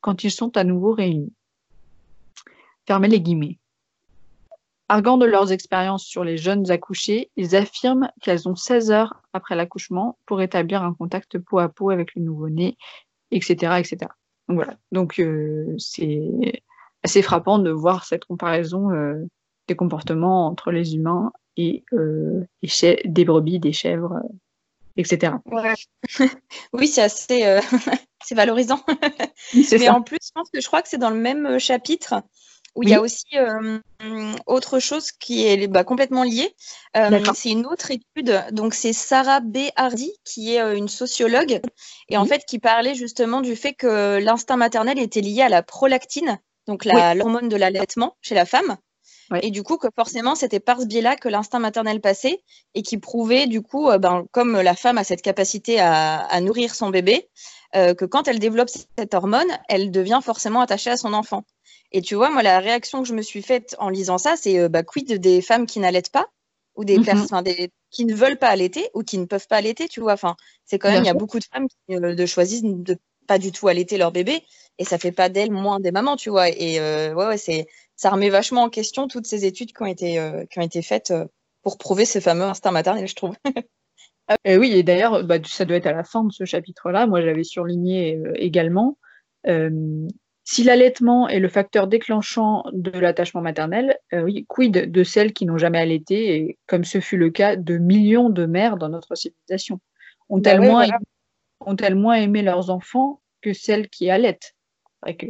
quand 0.00 0.24
ils 0.24 0.30
sont 0.30 0.56
à 0.56 0.64
nouveau 0.64 0.92
réunis. 0.92 1.32
Fermez 2.86 3.08
les 3.08 3.20
guillemets. 3.20 3.58
Arguant 4.90 5.18
de 5.18 5.24
leurs 5.24 5.52
expériences 5.52 6.04
sur 6.04 6.24
les 6.24 6.36
jeunes 6.36 6.68
accouchées, 6.72 7.30
ils 7.36 7.54
affirment 7.54 8.10
qu'elles 8.20 8.48
ont 8.48 8.56
16 8.56 8.90
heures 8.90 9.22
après 9.32 9.54
l'accouchement 9.54 10.18
pour 10.26 10.42
établir 10.42 10.82
un 10.82 10.92
contact 10.94 11.38
peau 11.38 11.60
à 11.60 11.68
peau 11.68 11.90
avec 11.90 12.16
le 12.16 12.22
nouveau-né, 12.22 12.76
etc., 13.30 13.74
etc. 13.78 14.10
Donc 14.48 14.56
voilà. 14.56 14.74
Donc 14.90 15.20
euh, 15.20 15.76
c'est 15.78 16.64
assez 17.04 17.22
frappant 17.22 17.60
de 17.60 17.70
voir 17.70 18.04
cette 18.04 18.24
comparaison 18.24 18.90
euh, 18.90 19.24
des 19.68 19.76
comportements 19.76 20.48
entre 20.48 20.72
les 20.72 20.96
humains 20.96 21.30
et 21.56 21.84
euh, 21.92 22.44
des 23.04 23.24
brebis, 23.24 23.60
des 23.60 23.72
chèvres, 23.72 24.20
etc. 24.96 25.34
Ouais. 25.46 25.74
oui, 26.72 26.88
c'est 26.88 27.02
assez, 27.02 27.60
c'est 28.24 28.34
valorisant. 28.34 28.80
Mais 29.54 29.88
en 29.88 30.02
plus, 30.02 30.18
je 30.20 30.32
pense 30.34 30.50
que 30.50 30.60
je 30.60 30.66
crois 30.66 30.82
que 30.82 30.88
c'est 30.88 30.98
dans 30.98 31.10
le 31.10 31.20
même 31.20 31.60
chapitre 31.60 32.24
où 32.74 32.82
il 32.82 32.90
y 32.90 32.94
a 32.94 33.00
aussi 33.00 33.26
euh, 33.36 33.78
autre 34.46 34.78
chose 34.78 35.12
qui 35.12 35.46
est 35.46 35.66
bah, 35.66 35.84
complètement 35.84 36.22
liée. 36.22 36.54
Euh, 36.96 37.20
c'est 37.34 37.50
une 37.50 37.66
autre 37.66 37.90
étude, 37.90 38.44
donc 38.52 38.74
c'est 38.74 38.92
Sarah 38.92 39.40
B. 39.40 39.58
Hardy, 39.76 40.12
qui 40.24 40.54
est 40.54 40.60
euh, 40.60 40.76
une 40.76 40.88
sociologue, 40.88 41.60
et 42.08 42.16
en 42.16 42.24
fait 42.24 42.44
qui 42.46 42.58
parlait 42.58 42.94
justement 42.94 43.40
du 43.40 43.56
fait 43.56 43.72
que 43.72 44.18
l'instinct 44.18 44.56
maternel 44.56 44.98
était 44.98 45.20
lié 45.20 45.42
à 45.42 45.48
la 45.48 45.62
prolactine, 45.62 46.38
donc 46.66 46.84
l'hormone 46.84 47.48
de 47.48 47.56
l'allaitement 47.56 48.16
chez 48.20 48.34
la 48.34 48.46
femme. 48.46 48.76
Et 49.42 49.52
du 49.52 49.62
coup, 49.62 49.76
que 49.76 49.86
forcément, 49.94 50.34
c'était 50.34 50.58
par 50.58 50.80
ce 50.80 50.86
biais-là 50.86 51.14
que 51.14 51.28
l'instinct 51.28 51.60
maternel 51.60 52.00
passait 52.00 52.42
et 52.74 52.82
qui 52.82 52.98
prouvait, 52.98 53.46
du 53.46 53.62
coup, 53.62 53.88
ben, 54.00 54.24
comme 54.32 54.60
la 54.60 54.74
femme 54.74 54.98
a 54.98 55.04
cette 55.04 55.22
capacité 55.22 55.78
à, 55.78 56.16
à 56.16 56.40
nourrir 56.40 56.74
son 56.74 56.90
bébé, 56.90 57.28
que 57.72 58.04
quand 58.04 58.26
elle 58.26 58.40
développe 58.40 58.70
cette 58.70 59.14
hormone, 59.14 59.46
elle 59.68 59.92
devient 59.92 60.18
forcément 60.20 60.60
attachée 60.62 60.90
à 60.90 60.96
son 60.96 61.12
enfant. 61.12 61.44
Et 61.92 62.02
tu 62.02 62.14
vois, 62.14 62.30
moi, 62.30 62.42
la 62.42 62.60
réaction 62.60 63.02
que 63.02 63.08
je 63.08 63.14
me 63.14 63.22
suis 63.22 63.42
faite 63.42 63.74
en 63.78 63.88
lisant 63.88 64.18
ça, 64.18 64.36
c'est 64.36 64.58
euh, 64.58 64.68
bah, 64.68 64.82
quid 64.82 65.12
des 65.12 65.42
femmes 65.42 65.66
qui 65.66 65.80
n'allaitent 65.80 66.10
pas 66.10 66.26
ou 66.76 66.84
des 66.84 66.98
mhm. 66.98 67.04
personnes 67.04 67.44
qui 67.90 68.04
ne 68.04 68.14
veulent 68.14 68.38
pas 68.38 68.48
allaiter 68.48 68.88
ou 68.94 69.02
qui 69.02 69.18
ne 69.18 69.24
peuvent 69.24 69.48
pas 69.48 69.56
allaiter, 69.56 69.88
tu 69.88 70.00
vois? 70.00 70.12
Enfin, 70.12 70.36
c'est 70.64 70.78
quand 70.78 70.90
même, 70.90 71.02
il 71.02 71.06
y 71.06 71.10
a 71.10 71.14
beaucoup 71.14 71.40
de 71.40 71.44
femmes 71.52 71.66
qui 71.68 71.96
euh, 71.96 72.14
de 72.14 72.26
choisissent 72.26 72.62
de 72.62 72.96
pas 73.26 73.38
du 73.38 73.50
tout 73.50 73.66
allaiter 73.68 73.98
leur 73.98 74.12
bébé 74.12 74.42
et 74.78 74.84
ça 74.84 74.98
fait 74.98 75.12
pas 75.12 75.28
d'elles 75.28 75.50
moins 75.50 75.80
des 75.80 75.90
mamans, 75.90 76.16
tu 76.16 76.30
vois? 76.30 76.48
Et 76.48 76.78
euh, 76.78 77.12
ouais, 77.12 77.26
ouais 77.26 77.38
c'est, 77.38 77.66
ça 77.96 78.10
remet 78.10 78.30
vachement 78.30 78.62
en 78.62 78.70
question 78.70 79.08
toutes 79.08 79.26
ces 79.26 79.44
études 79.44 79.72
qui 79.72 79.82
ont 79.82 79.86
été, 79.86 80.44
qui 80.50 80.58
ont 80.58 80.62
été 80.62 80.80
faites 80.82 81.12
pour 81.62 81.76
prouver 81.76 82.04
ce 82.04 82.20
fameux 82.20 82.44
instinct 82.44 82.70
maternel, 82.70 83.06
je 83.06 83.14
trouve. 83.14 83.34
et 84.44 84.56
oui, 84.56 84.72
et 84.72 84.82
d'ailleurs, 84.82 85.24
bah, 85.24 85.36
ça 85.44 85.64
doit 85.64 85.76
être 85.76 85.86
à 85.86 85.92
la 85.92 86.04
fin 86.04 86.24
de 86.24 86.32
ce 86.32 86.44
chapitre-là. 86.44 87.06
Moi, 87.06 87.20
j'avais 87.20 87.44
surligné 87.44 88.18
également 88.36 88.96
Si 90.44 90.64
l'allaitement 90.64 91.28
est 91.28 91.38
le 91.38 91.48
facteur 91.48 91.86
déclenchant 91.86 92.64
de 92.72 92.90
l'attachement 92.98 93.40
maternel, 93.40 93.98
oui, 94.12 94.46
quid 94.48 94.90
de 94.90 95.04
celles 95.04 95.32
qui 95.32 95.46
n'ont 95.46 95.58
jamais 95.58 95.78
allaité, 95.78 96.34
et 96.34 96.58
comme 96.66 96.84
ce 96.84 97.00
fut 97.00 97.18
le 97.18 97.30
cas 97.30 97.56
de 97.56 97.78
millions 97.78 98.30
de 98.30 98.46
mères 98.46 98.76
dans 98.76 98.88
notre 98.88 99.14
civilisation 99.14 99.80
Ont-elles 100.28 100.60
bah 100.60 100.66
moins, 100.66 101.94
moins, 101.94 102.14
aimé 102.14 102.42
leurs 102.42 102.70
enfants 102.70 103.20
que 103.42 103.52
celles 103.52 103.88
qui 103.88 104.10
allaitent 104.10 104.54
que, 105.06 105.26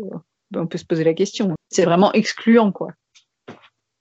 On 0.55 0.67
peut 0.67 0.79
se 0.79 0.85
poser 0.85 1.05
la 1.05 1.15
question. 1.15 1.55
C'est 1.71 1.85
vraiment 1.85 2.13
excluant, 2.13 2.73
quoi. 2.73 2.93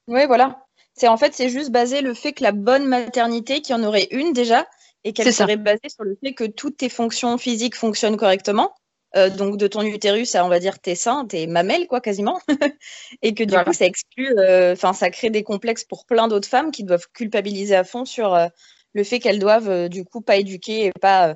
Oui, 0.07 0.25
voilà. 0.25 0.63
C'est 0.93 1.07
en 1.07 1.17
fait, 1.17 1.33
c'est 1.33 1.49
juste 1.49 1.71
basé 1.71 2.01
le 2.01 2.13
fait 2.13 2.33
que 2.33 2.43
la 2.43 2.51
bonne 2.51 2.85
maternité, 2.85 3.61
qu'il 3.61 3.75
y 3.75 3.79
en 3.79 3.83
aurait 3.83 4.07
une 4.11 4.33
déjà, 4.33 4.67
et 5.03 5.13
qu'elle 5.13 5.31
serait 5.31 5.57
basée 5.57 5.87
sur 5.87 6.03
le 6.03 6.17
fait 6.21 6.33
que 6.33 6.43
toutes 6.43 6.77
tes 6.77 6.89
fonctions 6.89 7.37
physiques 7.37 7.75
fonctionnent 7.75 8.17
correctement. 8.17 8.73
Euh, 9.15 9.31
donc 9.31 9.57
de 9.57 9.65
ton 9.65 9.81
utérus 9.81 10.35
à 10.35 10.45
on 10.45 10.49
va 10.49 10.59
dire 10.59 10.77
tes 10.77 10.93
seins, 10.93 11.25
tes 11.25 11.47
mamelles 11.47 11.87
quoi 11.87 11.99
quasiment, 11.99 12.39
et 13.23 13.33
que 13.33 13.43
du 13.43 13.55
coup 13.55 13.73
ça 13.73 13.85
exclut, 13.85 14.37
euh, 14.37 14.73
enfin 14.73 14.93
ça 14.93 15.09
crée 15.09 15.31
des 15.31 15.41
complexes 15.41 15.83
pour 15.83 16.05
plein 16.05 16.27
d'autres 16.27 16.47
femmes 16.47 16.69
qui 16.69 16.83
doivent 16.83 17.07
culpabiliser 17.13 17.75
à 17.75 17.83
fond 17.83 18.05
sur 18.05 18.35
euh, 18.35 18.47
le 18.93 19.03
fait 19.03 19.17
qu'elles 19.17 19.39
doivent 19.39 19.89
du 19.89 20.05
coup 20.05 20.21
pas 20.21 20.37
éduquer 20.37 20.85
et 20.85 20.91
pas 20.91 21.35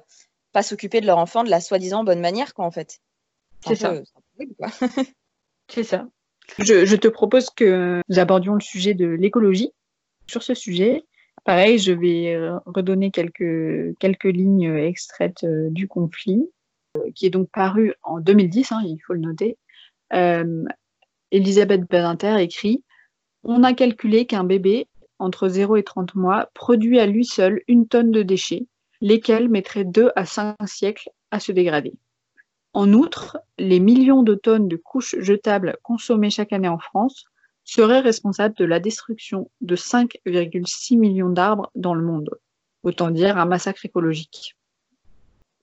pas 0.51 0.61
s'occuper 0.61 1.01
de 1.01 1.07
leur 1.07 1.17
enfant 1.17 1.43
de 1.43 1.49
la 1.49 1.61
soi-disant 1.61 2.03
bonne 2.03 2.19
manière 2.19 2.53
quoi 2.53 2.65
en 2.65 2.71
fait. 2.71 2.99
C'est 3.65 3.75
ça. 3.75 3.95
C'est 5.67 5.83
ça. 5.83 6.05
Je, 6.59 6.95
te 6.95 7.07
propose 7.07 7.49
que 7.49 8.01
nous 8.07 8.19
abordions 8.19 8.53
le 8.53 8.59
sujet 8.59 8.93
de 8.93 9.07
l'écologie. 9.07 9.71
Sur 10.27 10.43
ce 10.43 10.53
sujet, 10.53 11.05
pareil, 11.45 11.79
je 11.79 11.93
vais 11.93 12.37
redonner 12.65 13.11
quelques, 13.11 13.97
quelques 13.97 14.25
lignes 14.25 14.75
extraites 14.75 15.45
du 15.45 15.87
conflit, 15.87 16.49
qui 17.15 17.25
est 17.25 17.31
donc 17.31 17.49
paru 17.51 17.93
en 18.03 18.19
2010, 18.19 18.71
hein, 18.71 18.81
il 18.85 18.99
faut 19.05 19.13
le 19.13 19.19
noter. 19.19 19.57
Elisabeth 21.31 21.89
Badinter 21.89 22.41
écrit 22.41 22.83
On 23.43 23.63
a 23.63 23.73
calculé 23.73 24.25
qu'un 24.25 24.43
bébé 24.43 24.87
entre 25.19 25.47
0 25.47 25.77
et 25.77 25.83
30 25.83 26.15
mois 26.15 26.49
produit 26.53 26.99
à 26.99 27.05
lui 27.05 27.25
seul 27.25 27.61
une 27.67 27.87
tonne 27.87 28.11
de 28.11 28.23
déchets, 28.23 28.67
lesquels 29.01 29.49
mettraient 29.49 29.85
2 29.85 30.11
à 30.15 30.25
5 30.25 30.55
siècles 30.65 31.09
à 31.31 31.39
se 31.39 31.51
dégrader. 31.51 31.93
En 32.73 32.91
outre, 32.93 33.37
les 33.57 33.79
millions 33.79 34.23
de 34.23 34.35
tonnes 34.35 34.67
de 34.67 34.77
couches 34.77 35.15
jetables 35.19 35.77
consommées 35.83 36.29
chaque 36.29 36.53
année 36.53 36.67
en 36.67 36.79
France 36.79 37.25
seraient 37.63 37.99
responsables 37.99 38.55
de 38.55 38.65
la 38.65 38.79
destruction 38.79 39.49
de 39.61 39.75
5,6 39.75 40.97
millions 40.97 41.29
d'arbres 41.29 41.71
dans 41.75 41.93
le 41.93 42.03
monde. 42.03 42.29
Autant 42.83 43.11
dire 43.11 43.37
un 43.37 43.45
massacre 43.45 43.85
écologique. 43.85 44.57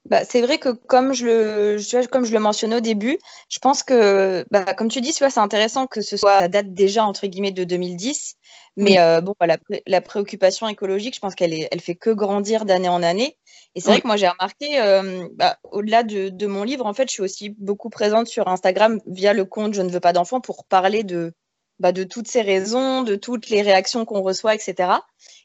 Bah, 0.05 0.25
c'est 0.25 0.41
vrai 0.41 0.57
que 0.57 0.69
comme 0.69 1.13
je 1.13 1.25
le, 1.25 2.07
comme 2.07 2.25
je 2.25 2.33
le 2.33 2.39
mentionnais 2.39 2.77
au 2.77 2.81
début, 2.81 3.19
je 3.49 3.59
pense 3.59 3.83
que, 3.83 4.43
bah, 4.49 4.73
comme 4.73 4.89
tu 4.89 4.99
dis, 4.99 5.13
c'est 5.13 5.37
intéressant 5.37 5.85
que 5.85 6.01
ce 6.01 6.17
soit 6.17 6.47
date 6.47 6.73
déjà 6.73 7.05
entre 7.05 7.27
guillemets 7.27 7.51
de 7.51 7.63
2010, 7.63 8.35
mais 8.77 8.99
euh, 8.99 9.21
bon, 9.21 9.35
bah, 9.39 9.47
la, 9.85 10.01
préoccupation 10.01 10.67
écologique, 10.67 11.15
je 11.15 11.19
pense 11.19 11.35
qu'elle 11.35 11.53
elle 11.69 11.81
fait 11.81 11.95
que 11.95 12.09
grandir 12.09 12.65
d'année 12.65 12.89
en 12.89 13.03
année. 13.03 13.37
Et 13.75 13.79
c'est 13.79 13.91
vrai 13.91 14.01
que 14.01 14.07
moi 14.07 14.17
j'ai 14.17 14.27
remarqué, 14.27 14.81
euh, 14.81 15.27
bah, 15.35 15.57
au-delà 15.71 16.03
de, 16.03 16.47
mon 16.47 16.63
livre, 16.63 16.85
en 16.85 16.93
fait, 16.93 17.07
je 17.07 17.13
suis 17.13 17.23
aussi 17.23 17.49
beaucoup 17.59 17.89
présente 17.89 18.27
sur 18.27 18.47
Instagram 18.47 18.99
via 19.05 19.33
le 19.33 19.45
compte 19.45 19.73
Je 19.73 19.81
ne 19.81 19.89
veux 19.89 19.99
pas 19.99 20.13
d'enfants 20.13 20.41
pour 20.41 20.65
parler 20.65 21.03
de, 21.03 21.33
de 21.79 22.03
toutes 22.03 22.27
ces 22.27 22.41
raisons, 22.41 23.03
de 23.03 23.15
toutes 23.15 23.49
les 23.49 23.61
réactions 23.61 24.05
qu'on 24.05 24.21
reçoit, 24.21 24.55
etc. 24.55 24.89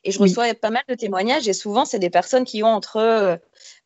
Et 0.06 0.12
je 0.12 0.18
reçois 0.18 0.54
pas 0.54 0.70
mal 0.70 0.84
de 0.88 0.94
témoignages 0.94 1.48
et 1.48 1.52
souvent 1.52 1.84
c'est 1.84 1.98
des 1.98 2.10
personnes 2.10 2.44
qui 2.44 2.62
ont 2.62 2.68
entre 2.68 2.96
euh, 2.96 3.36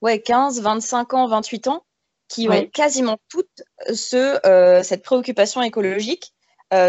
ouais, 0.03 0.21
15, 0.21 0.61
25 0.61 1.15
ans, 1.15 1.27
28 1.27 1.69
ans, 1.69 1.85
qui 2.29 2.49
ont 2.49 2.67
quasiment 2.67 3.17
toutes 3.29 3.63
ce, 3.93 4.39
euh, 4.47 4.83
cette 4.83 5.03
préoccupation 5.03 5.63
écologique 5.63 6.33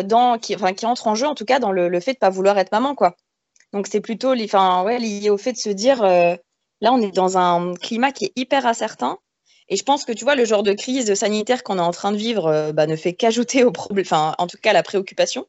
dans, 0.03 0.37
qui, 0.37 0.53
enfin, 0.53 0.73
qui 0.73 0.85
entre 0.85 1.07
en 1.07 1.15
jeu 1.15 1.25
en 1.25 1.33
tout 1.33 1.45
cas 1.45 1.57
dans 1.57 1.71
le, 1.71 1.99
fait 1.99 2.13
de 2.13 2.19
pas 2.19 2.29
vouloir 2.29 2.59
être 2.59 2.71
maman. 2.71 2.93
quoi. 2.93 3.15
Donc 3.73 3.87
c'est 3.87 4.01
plutôt 4.01 4.35
ouais, 4.35 4.99
lié 4.99 5.31
au 5.31 5.37
fait 5.37 5.53
de 5.53 5.57
se 5.57 5.69
dire 5.69 6.03
Là, 6.81 6.91
on 6.93 7.01
est 7.01 7.11
dans 7.11 7.37
un 7.37 7.75
climat 7.75 8.11
qui 8.11 8.25
est 8.25 8.33
hyper 8.35 8.65
incertain. 8.65 9.19
Et 9.69 9.77
je 9.77 9.83
pense 9.83 10.03
que 10.03 10.11
tu 10.11 10.25
vois, 10.25 10.35
le 10.35 10.45
genre 10.45 10.63
de 10.63 10.73
crise 10.73 11.13
sanitaire 11.13 11.63
qu'on 11.63 11.77
est 11.77 11.81
en 11.81 11.91
train 11.91 12.11
de 12.11 12.17
vivre 12.17 12.47
euh, 12.47 12.73
bah, 12.73 12.87
ne 12.87 12.95
fait 12.95 13.13
qu'ajouter 13.13 13.63
au 13.63 13.71
problème, 13.71 14.05
enfin, 14.05 14.35
en 14.37 14.47
tout 14.47 14.57
cas, 14.61 14.73
la 14.73 14.83
préoccupation. 14.83 15.47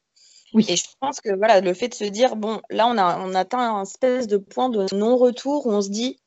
Oui. 0.54 0.64
Et 0.68 0.76
je 0.76 0.84
pense 1.00 1.20
que 1.20 1.34
voilà, 1.34 1.60
le 1.60 1.74
fait 1.74 1.88
de 1.88 1.94
se 1.94 2.04
dire, 2.04 2.36
bon, 2.36 2.60
là, 2.70 2.86
on 2.86 2.98
a, 2.98 3.18
on 3.18 3.34
atteint 3.34 3.76
un 3.76 3.82
espèce 3.82 4.26
de 4.26 4.36
point 4.36 4.68
de 4.68 4.86
non-retour 4.94 5.66
où 5.66 5.72
on 5.72 5.80
se 5.80 5.88
dit, 5.88 6.18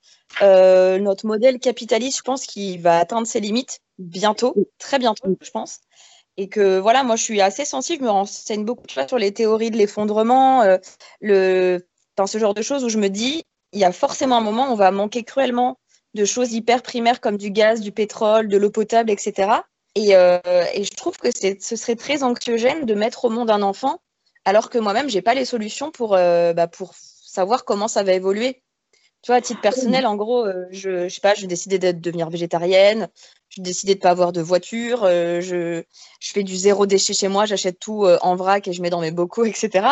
euh, 0.41 0.97
notre 0.99 1.25
modèle 1.25 1.59
capitaliste, 1.59 2.17
je 2.17 2.23
pense 2.23 2.45
qu'il 2.45 2.81
va 2.81 2.97
atteindre 2.99 3.27
ses 3.27 3.39
limites 3.39 3.79
bientôt, 3.99 4.55
très 4.79 4.99
bientôt, 4.99 5.38
je 5.41 5.51
pense. 5.51 5.79
Et 6.38 6.49
que 6.49 6.79
voilà, 6.79 7.03
moi, 7.03 7.15
je 7.15 7.23
suis 7.23 7.41
assez 7.41 7.65
sensible, 7.65 8.03
je 8.03 8.05
me 8.05 8.11
renseigne 8.11 8.65
beaucoup 8.65 8.85
sur 9.07 9.17
les 9.17 9.33
théories 9.33 9.71
de 9.71 9.77
l'effondrement, 9.77 10.63
euh, 10.63 10.77
le, 11.21 11.88
dans 12.17 12.27
ce 12.27 12.38
genre 12.38 12.53
de 12.53 12.61
choses 12.61 12.83
où 12.83 12.89
je 12.89 12.97
me 12.97 13.09
dis, 13.09 13.43
il 13.71 13.79
y 13.79 13.85
a 13.85 13.91
forcément 13.91 14.38
un 14.38 14.41
moment 14.41 14.69
où 14.69 14.71
on 14.71 14.75
va 14.75 14.91
manquer 14.91 15.23
cruellement 15.23 15.77
de 16.13 16.25
choses 16.25 16.53
hyper 16.53 16.81
primaires 16.81 17.21
comme 17.21 17.38
du 17.38 17.51
gaz, 17.51 17.81
du 17.81 17.91
pétrole, 17.91 18.47
de 18.47 18.57
l'eau 18.57 18.71
potable, 18.71 19.11
etc. 19.11 19.61
Euh, 19.97 20.39
et, 20.73 20.83
je 20.83 20.93
trouve 20.95 21.17
que 21.17 21.29
ce 21.31 21.75
serait 21.75 21.95
très 21.95 22.23
anxiogène 22.23 22.85
de 22.85 22.93
mettre 22.95 23.25
au 23.25 23.29
monde 23.29 23.49
un 23.49 23.61
enfant, 23.61 23.99
alors 24.45 24.69
que 24.69 24.77
moi-même, 24.77 25.10
j'ai 25.10 25.21
pas 25.21 25.34
les 25.34 25.45
solutions 25.45 25.91
pour, 25.91 26.15
euh, 26.15 26.53
bah, 26.53 26.67
pour 26.67 26.93
savoir 26.95 27.65
comment 27.65 27.88
ça 27.88 28.03
va 28.03 28.13
évoluer. 28.13 28.62
Tu 29.21 29.31
vois, 29.31 29.38
à 29.38 29.41
titre 29.41 29.62
personnel, 29.62 30.05
en 30.05 30.15
gros, 30.15 30.45
euh, 30.45 30.65
je, 30.69 31.10
je 31.10 31.13
sais 31.13 31.21
pas, 31.21 31.34
j'ai 31.34 31.47
décidé 31.47 31.79
de 31.79 31.91
devenir 31.91 32.29
végétarienne, 32.29 33.10
j'ai 33.49 33.63
décidé 33.63 33.95
de 33.95 33.99
pas 33.99 34.12
avoir 34.12 34.31
de 34.31 34.41
voiture, 34.41 35.05
je, 35.05 35.84
je 36.19 36.31
fais 36.31 36.43
du 36.43 36.55
zéro 36.55 36.86
déchet 36.86 37.13
chez 37.13 37.27
moi, 37.27 37.47
j'achète 37.47 37.79
tout 37.79 38.05
en 38.05 38.36
vrac 38.36 38.67
et 38.67 38.73
je 38.73 38.84
mets 38.84 38.91
dans 38.91 39.01
mes 39.01 39.10
bocaux, 39.10 39.45
etc. 39.45 39.88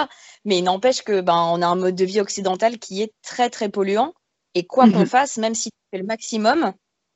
Mais 0.46 0.60
il 0.60 0.64
n'empêche 0.64 1.02
que 1.02 1.22
ben, 1.22 1.36
on 1.36 1.64
a 1.64 1.68
un 1.68 1.76
mode 1.76 1.96
de 1.96 2.06
vie 2.06 2.22
occidental 2.22 2.78
qui 2.78 3.02
est 3.02 3.12
très 3.24 3.50
très 3.50 3.70
polluant. 3.70 4.14
Et 4.56 4.66
quoi 4.66 4.86
qu'on 4.86 5.00
mhm. 5.00 5.06
fasse, 5.08 5.38
même 5.38 5.56
si 5.56 5.72
tu 5.72 5.78
fais 5.92 5.98
le 5.98 6.06
maximum, 6.06 6.74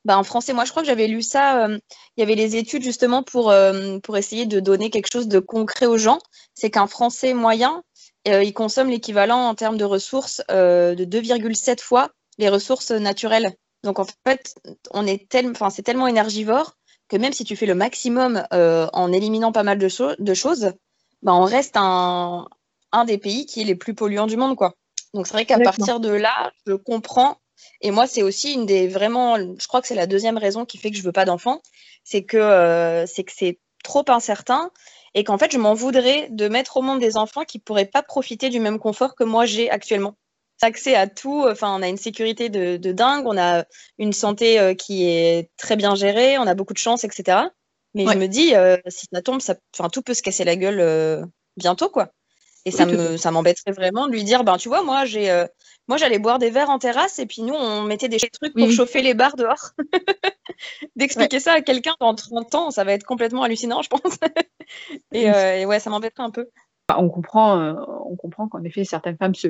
ben, 0.07 0.15
en 0.15 0.23
français, 0.23 0.53
moi 0.53 0.63
je 0.63 0.71
crois 0.71 0.83
que 0.83 0.87
j'avais 0.87 1.07
lu 1.07 1.21
ça, 1.21 1.65
euh, 1.65 1.77
il 2.15 2.21
y 2.21 2.23
avait 2.23 2.35
les 2.35 2.55
études 2.55 2.81
justement 2.81 3.23
pour, 3.23 3.51
euh, 3.51 3.99
pour 3.99 4.15
essayer 4.15 4.45
de 4.45 4.61
donner 4.61 4.89
quelque 4.89 5.11
chose 5.11 5.27
de 5.27 5.39
concret 5.39 5.85
aux 5.85 5.97
gens. 5.97 6.19
C'est 6.53 6.69
qu'un 6.69 6.87
français 6.87 7.33
moyen, 7.33 7.83
euh, 8.29 8.41
il 8.41 8.53
consomme 8.53 8.89
l'équivalent 8.89 9.49
en 9.49 9.53
termes 9.53 9.75
de 9.75 9.83
ressources 9.83 10.41
de 10.47 11.03
2,7 11.03 11.81
fois 11.81 12.09
les 12.37 12.47
ressources 12.47 12.91
naturelles. 12.91 13.53
Donc 13.83 13.99
en 13.99 14.05
fait, 14.25 14.55
on 14.91 15.05
est 15.05 15.27
enfin, 15.51 15.69
c'est 15.69 15.81
tellement 15.81 16.07
énergivore 16.07 16.77
que 17.09 17.17
même 17.17 17.33
si 17.33 17.43
tu 17.43 17.57
fais 17.57 17.65
le 17.65 17.75
maximum 17.75 18.45
en 18.51 19.11
éliminant 19.11 19.51
pas 19.51 19.63
mal 19.63 19.77
de, 19.77 19.89
de 20.21 20.33
choses, 20.33 20.71
ben, 21.21 21.33
on 21.33 21.43
reste 21.43 21.75
un, 21.75 22.47
un 22.93 23.03
des 23.03 23.17
pays 23.17 23.45
qui 23.45 23.59
est 23.59 23.65
les 23.65 23.75
plus 23.75 23.93
polluants 23.93 24.27
du 24.27 24.37
monde, 24.37 24.55
quoi. 24.55 24.73
Donc 25.13 25.27
c'est 25.27 25.33
vrai 25.33 25.45
qu'à 25.45 25.59
partir 25.59 25.99
de 25.99 26.09
là, 26.09 26.51
je 26.65 26.73
comprends. 26.73 27.37
Et 27.81 27.91
moi, 27.91 28.07
c'est 28.07 28.23
aussi 28.23 28.53
une 28.53 28.65
des 28.65 28.87
vraiment, 28.87 29.37
je 29.37 29.67
crois 29.67 29.81
que 29.81 29.87
c'est 29.87 29.95
la 29.95 30.07
deuxième 30.07 30.37
raison 30.37 30.65
qui 30.65 30.77
fait 30.77 30.91
que 30.91 30.97
je 30.97 31.03
veux 31.03 31.11
pas 31.11 31.25
d'enfants, 31.25 31.61
c'est 32.03 32.23
que 32.23 32.37
euh, 32.37 33.05
c'est 33.05 33.23
que 33.23 33.31
c'est 33.35 33.59
trop 33.83 34.05
incertain 34.07 34.71
et 35.13 35.23
qu'en 35.23 35.37
fait, 35.37 35.51
je 35.51 35.57
m'en 35.57 35.73
voudrais 35.73 36.27
de 36.29 36.47
mettre 36.47 36.77
au 36.77 36.81
monde 36.81 36.99
des 36.99 37.17
enfants 37.17 37.43
qui 37.43 37.59
pourraient 37.59 37.85
pas 37.85 38.03
profiter 38.03 38.49
du 38.49 38.59
même 38.59 38.79
confort 38.79 39.15
que 39.15 39.23
moi 39.23 39.45
j'ai 39.45 39.69
actuellement. 39.69 40.15
Accès 40.63 40.95
à 40.95 41.05
tout, 41.07 41.45
enfin, 41.47 41.75
on 41.77 41.83
a 41.83 41.87
une 41.87 41.97
sécurité 41.97 42.49
de, 42.49 42.91
dingue, 42.91 43.27
on 43.27 43.37
a 43.37 43.65
une 43.99 44.11
santé 44.11 44.59
euh, 44.59 44.73
qui 44.73 45.07
est 45.07 45.51
très 45.55 45.75
bien 45.75 45.93
gérée, 45.93 46.39
on 46.39 46.47
a 46.47 46.55
beaucoup 46.55 46.73
de 46.73 46.79
chance, 46.79 47.03
etc. 47.03 47.39
Mais 47.93 48.05
je 48.05 48.17
me 48.17 48.27
dis, 48.27 48.55
euh, 48.55 48.77
si 48.87 49.05
ça 49.11 49.21
tombe, 49.21 49.39
ça, 49.39 49.55
tout 49.91 50.01
peut 50.01 50.15
se 50.15 50.23
casser 50.23 50.43
la 50.43 50.55
gueule 50.55 51.27
bientôt, 51.57 51.89
quoi. 51.89 52.11
Et 52.67 52.71
ça 52.71 52.85
me 52.85 53.15
ça 53.15 53.31
m'embêterait 53.31 53.71
vraiment 53.71 54.07
de 54.07 54.11
lui 54.11 54.25
dire 54.25 54.43
ben 54.43 54.57
tu 54.57 54.67
vois 54.67 54.83
moi 54.83 55.05
j'ai 55.05 55.31
euh, 55.31 55.47
moi 55.87 55.95
j'allais 55.95 56.19
boire 56.19 56.37
des 56.37 56.49
verres 56.49 56.69
en 56.69 56.79
terrasse 56.79 57.17
et 57.17 57.25
puis 57.25 57.41
nous 57.41 57.53
on 57.53 57.83
mettait 57.83 58.09
des 58.09 58.17
trucs 58.17 58.53
pour 58.53 58.69
chauffer 58.71 59.01
les 59.01 59.13
bars 59.13 59.37
dehors. 59.37 59.71
D'expliquer 60.97 61.39
ça 61.39 61.53
à 61.53 61.61
quelqu'un 61.61 61.95
dans 62.01 62.13
30 62.13 62.55
ans, 62.55 62.71
ça 62.71 62.83
va 62.83 62.91
être 62.91 63.05
complètement 63.05 63.43
hallucinant 63.43 63.81
je 63.81 63.89
pense. 63.89 64.01
Euh, 65.15 65.55
et, 65.55 65.65
ouais, 65.65 65.79
ça 65.79 65.89
m'embêterait 65.89 66.23
un 66.23 66.29
peu. 66.29 66.49
Bah, 66.89 66.97
on 66.99 67.07
comprend 67.07 67.57
euh, 67.57 67.73
on 68.05 68.17
comprend 68.17 68.49
qu'en 68.49 68.61
effet 68.65 68.83
certaines 68.83 69.15
femmes 69.15 69.33
se, 69.33 69.47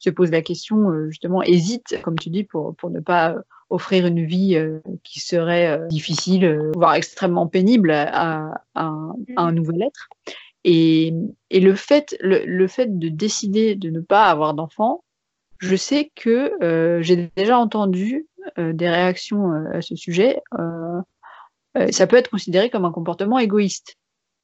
se 0.00 0.10
posent 0.10 0.32
la 0.32 0.42
question 0.42 0.90
justement 1.08 1.42
hésitent 1.42 2.02
comme 2.02 2.18
tu 2.18 2.28
dis 2.28 2.42
pour 2.42 2.74
pour 2.74 2.90
ne 2.90 2.98
pas 2.98 3.36
offrir 3.70 4.04
une 4.04 4.26
vie 4.26 4.60
qui 5.04 5.20
serait 5.20 5.80
difficile, 5.88 6.72
voire 6.74 6.94
extrêmement 6.94 7.46
pénible 7.46 7.92
à, 7.92 8.64
à, 8.74 8.90
à 9.36 9.42
un 9.42 9.52
mmh. 9.52 9.54
nouvel 9.54 9.82
être. 9.82 10.08
Et, 10.70 11.14
le, 11.50 11.74
fait, 11.74 12.14
le, 12.20 12.66
fait 12.66 12.98
de 12.98 13.08
décider 13.08 13.74
de 13.74 13.88
ne 13.88 14.00
pas 14.00 14.26
avoir 14.26 14.52
d'enfant, 14.52 15.02
je 15.60 15.74
sais 15.76 16.12
que 16.14 16.62
euh, 16.62 17.00
j'ai 17.00 17.30
déjà 17.36 17.58
entendu 17.58 18.26
euh, 18.58 18.74
des 18.74 18.90
réactions 18.90 19.50
euh, 19.50 19.78
à 19.78 19.80
ce 19.80 19.96
sujet. 19.96 20.42
ça 21.90 22.06
peut 22.06 22.16
être 22.16 22.30
considéré 22.30 22.68
comme 22.68 22.84
un 22.84 22.92
comportement 22.92 23.38
égoïste. 23.38 23.96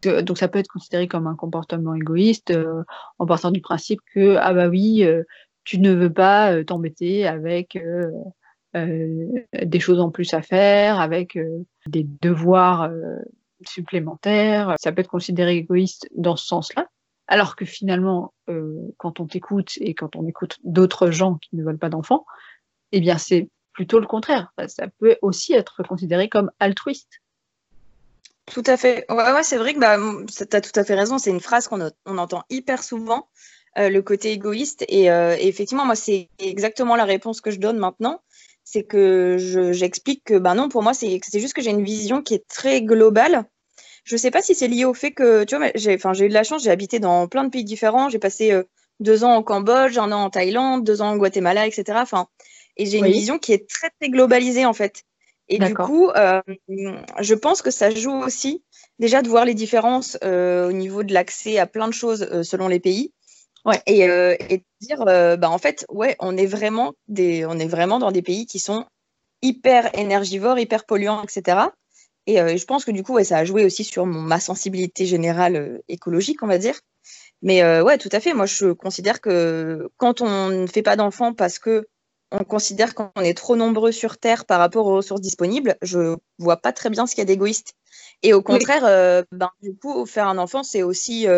Donc 0.02 0.38
ça 0.38 0.48
peut 0.48 0.58
être 0.58 0.68
considéré 0.68 1.08
comme 1.08 1.26
un 1.26 1.36
comportement 1.36 1.94
égoïste 1.94 2.56
en 3.18 3.26
partant 3.26 3.50
du 3.50 3.60
principe 3.60 4.00
que 4.14 4.36
ah 4.36 4.54
bah 4.54 4.68
oui, 4.68 5.06
tu 5.64 5.78
ne 5.78 5.92
veux 5.92 6.12
pas 6.12 6.62
t'embêter 6.64 7.26
avec 7.26 7.78
des 8.74 9.80
choses 9.80 10.00
en 10.00 10.10
plus 10.10 10.32
à 10.32 10.42
faire, 10.42 11.00
avec 11.00 11.38
des 11.86 12.06
devoirs 12.22 12.90
supplémentaire. 13.66 14.74
Ça 14.78 14.92
peut 14.92 15.00
être 15.00 15.08
considéré 15.08 15.56
égoïste 15.56 16.08
dans 16.14 16.36
ce 16.36 16.46
sens-là. 16.46 16.88
Alors 17.26 17.56
que 17.56 17.64
finalement, 17.64 18.34
euh, 18.48 18.80
quand 18.98 19.20
on 19.20 19.26
t'écoute 19.26 19.72
et 19.80 19.94
quand 19.94 20.14
on 20.16 20.26
écoute 20.26 20.58
d'autres 20.62 21.10
gens 21.10 21.36
qui 21.36 21.56
ne 21.56 21.64
veulent 21.64 21.78
pas 21.78 21.88
d'enfants, 21.88 22.26
eh 22.92 23.00
bien 23.00 23.16
c'est 23.18 23.48
plutôt 23.72 23.98
le 23.98 24.06
contraire. 24.06 24.52
Ça 24.68 24.86
peut 24.98 25.16
aussi 25.22 25.54
être 25.54 25.82
considéré 25.82 26.28
comme 26.28 26.50
altruiste. 26.60 27.20
Tout 28.46 28.62
à 28.66 28.76
fait. 28.76 29.06
Ouais, 29.10 29.42
c'est 29.42 29.56
vrai 29.56 29.74
que 29.74 29.78
bah, 29.78 29.96
tu 30.26 30.56
as 30.56 30.60
tout 30.60 30.78
à 30.78 30.84
fait 30.84 30.94
raison. 30.94 31.18
C'est 31.18 31.30
une 31.30 31.40
phrase 31.40 31.66
qu'on 31.66 31.90
on 32.04 32.18
entend 32.18 32.42
hyper 32.50 32.82
souvent, 32.82 33.28
euh, 33.78 33.88
le 33.88 34.02
côté 34.02 34.32
égoïste. 34.32 34.84
Et, 34.88 35.10
euh, 35.10 35.36
et 35.38 35.48
effectivement, 35.48 35.86
moi, 35.86 35.96
c'est 35.96 36.28
exactement 36.38 36.94
la 36.94 37.04
réponse 37.04 37.40
que 37.40 37.50
je 37.50 37.58
donne 37.58 37.78
maintenant. 37.78 38.22
C'est 38.74 38.82
que 38.82 39.36
j'explique 39.72 40.24
que 40.24 40.34
bah 40.34 40.54
non, 40.54 40.68
pour 40.68 40.82
moi, 40.82 40.94
c'est 40.94 41.20
juste 41.34 41.54
que 41.54 41.62
j'ai 41.62 41.70
une 41.70 41.84
vision 41.84 42.22
qui 42.22 42.34
est 42.34 42.46
très 42.48 42.82
globale 42.82 43.46
je 44.04 44.16
sais 44.16 44.30
pas 44.30 44.42
si 44.42 44.54
c'est 44.54 44.68
lié 44.68 44.84
au 44.84 44.94
fait 44.94 45.12
que, 45.12 45.44
tu 45.44 45.56
vois, 45.56 45.70
j'ai 45.74 45.94
eu 45.94 46.28
de 46.28 46.34
la 46.34 46.44
chance, 46.44 46.62
j'ai 46.62 46.70
habité 46.70 46.98
dans 46.98 47.26
plein 47.26 47.44
de 47.44 47.48
pays 47.48 47.64
différents. 47.64 48.10
J'ai 48.10 48.18
passé 48.18 48.52
euh, 48.52 48.62
deux 49.00 49.24
ans 49.24 49.36
au 49.36 49.42
Cambodge, 49.42 49.96
un 49.96 50.12
an 50.12 50.24
en 50.24 50.30
Thaïlande, 50.30 50.84
deux 50.84 51.00
ans 51.00 51.14
au 51.14 51.16
Guatemala, 51.16 51.66
etc. 51.66 51.98
Enfin, 52.02 52.28
et 52.76 52.84
j'ai 52.84 52.98
une 52.98 53.06
vision 53.06 53.38
qui 53.38 53.54
est 53.54 53.66
très, 53.68 53.88
très 53.98 54.10
globalisée, 54.10 54.66
en 54.66 54.74
fait. 54.74 55.04
Et 55.48 55.58
du 55.58 55.74
coup, 55.74 56.10
euh, 56.10 56.42
je 57.20 57.34
pense 57.34 57.62
que 57.62 57.70
ça 57.70 57.90
joue 57.90 58.12
aussi 58.12 58.62
déjà 58.98 59.22
de 59.22 59.28
voir 59.28 59.46
les 59.46 59.54
différences 59.54 60.18
euh, 60.22 60.68
au 60.68 60.72
niveau 60.72 61.02
de 61.02 61.12
l'accès 61.12 61.58
à 61.58 61.66
plein 61.66 61.88
de 61.88 61.92
choses 61.92 62.42
selon 62.42 62.68
les 62.68 62.80
pays. 62.80 63.12
Ouais. 63.64 63.80
Et, 63.86 64.00
et 64.00 64.58
de 64.58 64.64
dire, 64.80 65.04
bah, 65.04 65.50
en 65.50 65.58
fait, 65.58 65.86
ouais, 65.88 66.16
on 66.20 66.36
est, 66.36 66.46
vraiment 66.46 66.92
des, 67.08 67.46
on 67.46 67.58
est 67.58 67.66
vraiment 67.66 67.98
dans 67.98 68.12
des 68.12 68.22
pays 68.22 68.46
qui 68.46 68.58
sont 68.58 68.84
hyper 69.42 69.96
énergivores, 69.96 70.58
hyper 70.58 70.84
polluants, 70.84 71.22
etc. 71.22 71.68
Euh, 72.28 72.46
et 72.48 72.58
je 72.58 72.64
pense 72.64 72.84
que 72.84 72.90
du 72.90 73.02
coup, 73.02 73.14
ouais, 73.14 73.24
ça 73.24 73.38
a 73.38 73.44
joué 73.44 73.64
aussi 73.64 73.84
sur 73.84 74.06
mon, 74.06 74.20
ma 74.20 74.40
sensibilité 74.40 75.06
générale 75.06 75.56
euh, 75.56 75.78
écologique, 75.88 76.42
on 76.42 76.46
va 76.46 76.58
dire. 76.58 76.80
Mais 77.42 77.62
euh, 77.62 77.82
ouais, 77.82 77.98
tout 77.98 78.08
à 78.12 78.20
fait. 78.20 78.32
Moi, 78.32 78.46
je 78.46 78.72
considère 78.72 79.20
que 79.20 79.90
quand 79.98 80.22
on 80.22 80.48
ne 80.48 80.66
fait 80.66 80.82
pas 80.82 80.96
d'enfants 80.96 81.34
parce 81.34 81.58
que 81.58 81.86
on 82.32 82.42
considère 82.42 82.94
qu'on 82.94 83.12
est 83.20 83.36
trop 83.36 83.54
nombreux 83.54 83.92
sur 83.92 84.16
Terre 84.16 84.46
par 84.46 84.58
rapport 84.58 84.86
aux 84.86 84.96
ressources 84.96 85.20
disponibles, 85.20 85.76
je 85.82 86.16
vois 86.38 86.56
pas 86.56 86.72
très 86.72 86.90
bien 86.90 87.06
ce 87.06 87.14
qu'il 87.14 87.20
y 87.20 87.22
a 87.22 87.26
d'égoïste. 87.26 87.74
Et 88.22 88.32
au 88.32 88.42
contraire, 88.42 89.24
ben, 89.30 89.50
du 89.62 89.76
coup, 89.76 90.04
faire 90.06 90.26
un 90.26 90.38
enfant, 90.38 90.64
c'est 90.64 90.82
aussi. 90.82 91.28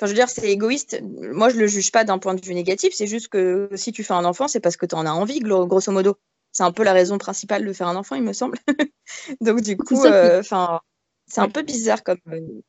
Enfin, 0.00 0.06
je 0.06 0.12
veux 0.12 0.16
dire, 0.16 0.30
c'est 0.30 0.50
égoïste. 0.50 1.02
Moi, 1.02 1.50
je 1.50 1.58
le 1.58 1.66
juge 1.66 1.92
pas 1.92 2.04
d'un 2.04 2.18
point 2.18 2.34
de 2.34 2.40
vue 2.44 2.54
négatif. 2.54 2.94
C'est 2.94 3.06
juste 3.06 3.28
que 3.28 3.68
si 3.74 3.92
tu 3.92 4.02
fais 4.02 4.14
un 4.14 4.24
enfant, 4.24 4.48
c'est 4.48 4.60
parce 4.60 4.78
que 4.78 4.86
tu 4.86 4.94
en 4.94 5.04
as 5.04 5.12
envie, 5.12 5.40
grosso 5.40 5.92
modo 5.92 6.16
c'est 6.52 6.62
un 6.62 6.72
peu 6.72 6.82
la 6.82 6.92
raison 6.92 7.18
principale 7.18 7.64
de 7.64 7.72
faire 7.72 7.88
un 7.88 7.96
enfant, 7.96 8.16
il 8.16 8.22
me 8.22 8.32
semble. 8.32 8.58
Donc 9.40 9.60
du 9.62 9.76
coup, 9.76 10.04
euh, 10.04 10.40
enfin, 10.40 10.80
c'est 11.26 11.40
un 11.40 11.48
peu 11.48 11.62
bizarre 11.62 12.02
comme, 12.02 12.18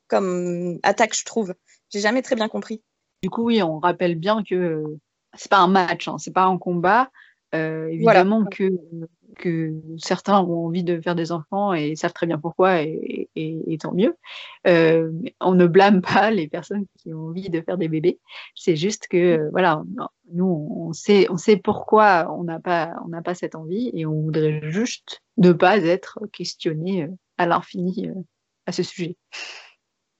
comme 0.08 0.80
attaque, 0.84 1.15
je 1.15 1.26
trouve. 1.26 1.54
J'ai 1.89 2.00
jamais 2.00 2.22
très 2.22 2.36
bien 2.36 2.48
compris. 2.48 2.82
Du 3.24 3.30
coup, 3.30 3.46
oui, 3.46 3.62
on 3.62 3.80
rappelle 3.80 4.15
bien 4.15 4.44
que 4.44 4.84
c'est 5.36 5.50
pas 5.50 5.60
un 5.60 5.67
match, 5.67 6.08
hein, 6.08 6.17
c'est 6.17 6.34
pas 6.34 6.46
un 6.46 6.58
combat. 6.58 7.10
Euh, 7.54 7.88
évidemment 7.88 8.46
que, 8.46 8.72
que 9.38 9.74
certains 9.98 10.39
ont 10.39 10.65
envie 10.67 10.84
de 10.84 11.00
faire 11.02 11.15
des 11.15 11.32
enfants 11.32 11.74
et 11.74 11.96
savent 11.96 12.13
très 12.13 12.28
bien 12.28 12.38
pourquoi 12.38 12.82
et, 12.82 13.30
et, 13.36 13.78
tant 13.80 13.94
mieux. 13.94 14.15
Euh, 14.67 15.12
on 15.39 15.54
ne 15.54 15.67
blâme 15.67 16.02
pas 16.13 16.32
les 16.32 16.48
personnes 16.48 16.86
qui 16.98 17.13
ont 17.13 17.28
envie 17.28 17.50
de 17.50 17.62
faire 17.62 17.78
des 17.78 17.88
bébés. 17.88 18.20
C'est 18.56 18.76
juste 18.76 19.08
que 19.08 19.50
voilà, 19.52 19.84
nous 20.34 20.67
on 20.76 20.94
sait, 20.94 21.28
on 21.30 21.38
sait 21.38 21.58
pourquoi 21.58 22.34
on 22.38 22.44
n'a 22.44 22.60
pas, 22.60 22.94
on 23.06 23.10
n'a 23.10 23.22
pas 23.22 23.36
cette 23.36 23.56
envie 23.56 23.91
et 23.94 24.06
on 24.06 24.22
voudrait 24.22 24.72
juste 24.72 25.22
ne 25.38 25.52
pas 25.52 25.78
être 25.78 26.20
questionné 26.32 27.08
à 27.38 27.46
l'infini 27.46 28.10
à 28.65 28.72
ce 28.72 28.84
sujet. 28.84 29.17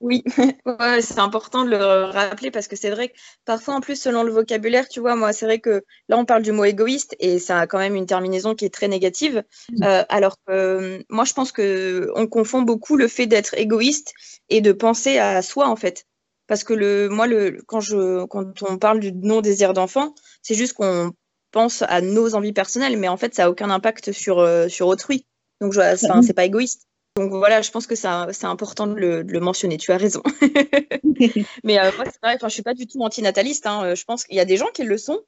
Oui, 0.02 0.24
ouais, 0.66 1.02
c'est 1.02 1.20
important 1.20 1.64
de 1.64 1.70
le 1.70 2.06
rappeler 2.06 2.50
parce 2.50 2.68
que 2.68 2.76
c'est 2.76 2.90
vrai 2.90 3.10
que 3.10 3.14
parfois, 3.46 3.76
en 3.76 3.82
plus, 3.82 4.02
selon 4.02 4.24
le 4.24 4.32
vocabulaire, 4.32 4.90
tu 4.90 5.00
vois, 5.00 5.16
moi, 5.16 5.32
c'est 5.32 5.46
vrai 5.46 5.60
que 5.60 5.84
là, 6.10 6.18
on 6.18 6.26
parle 6.26 6.42
du 6.42 6.52
mot 6.52 6.66
égoïste 6.66 7.16
et 7.20 7.38
ça 7.38 7.60
a 7.60 7.68
quand 7.68 7.78
même 7.78 7.96
une 7.96 8.08
terminaison 8.08 8.56
qui 8.56 8.66
est 8.66 8.74
très 8.74 8.88
négative. 8.88 9.44
Mmh. 9.70 9.84
Euh, 9.84 10.04
alors 10.10 10.38
que 10.48 10.52
euh, 10.52 11.04
moi, 11.10 11.24
je 11.24 11.34
pense 11.34 11.52
que 11.52 12.12
on 12.16 12.26
confond 12.26 12.64
beaucoup 12.64 12.98
le 12.98 13.08
fait 13.08 13.28
d'être 13.28 13.54
égoïste 13.54 14.14
et 14.50 14.60
de 14.60 14.72
penser 14.72 15.20
à 15.20 15.44
soi, 15.44 15.68
en 15.68 15.76
fait. 15.76 16.08
Parce 16.48 16.64
que 16.64 16.74
le, 16.74 17.08
moi, 17.08 17.28
le, 17.28 17.62
quand, 17.68 17.80
je, 17.80 18.26
quand 18.26 18.64
on 18.64 18.80
parle 18.80 19.00
du 19.00 19.14
non-désir 19.14 19.74
d'enfant, 19.74 20.16
c'est 20.42 20.56
juste 20.56 20.74
qu'on 20.74 21.12
pense 21.52 21.84
à 21.84 22.02
nos 22.02 22.34
envies 22.34 22.54
personnelles, 22.54 22.98
mais 22.98 23.08
en 23.08 23.18
fait, 23.18 23.36
ça 23.36 23.44
n'a 23.44 23.52
aucun 23.52 23.70
impact 23.70 24.14
sur, 24.14 24.40
euh, 24.40 24.68
sur 24.68 24.88
autrui. 24.88 25.28
Donc, 25.62 25.76
mmh. 25.76 26.24
c'est 26.24 26.34
pas 26.34 26.46
égoïste. 26.46 26.88
Donc 27.18 27.32
voilà, 27.32 27.62
je 27.62 27.72
pense 27.72 27.88
que 27.88 27.96
c'est 27.96 28.08
important 28.08 28.88
de 28.88 28.94
le, 28.96 29.40
mentionner. 29.40 29.78
Tu 29.78 29.92
as 29.92 29.98
raison. 29.98 30.24
Mais 31.64 31.80
euh, 31.80 31.92
moi, 31.98 32.06
c'est 32.06 32.22
vrai, 32.24 32.38
je 32.42 32.48
suis 32.48 32.62
pas 32.62 32.74
du 32.74 32.88
tout 32.88 33.02
antinataliste. 33.02 33.68
Hein. 33.68 33.84
Euh, 33.84 33.96
je 33.96 34.06
pense 34.06 34.24
qu'il 34.24 34.38
y 34.38 34.40
a 34.40 34.46
des 34.46 34.58
gens 34.58 34.70
qui 34.74 34.84
le 34.84 34.98
sont. 34.98 35.20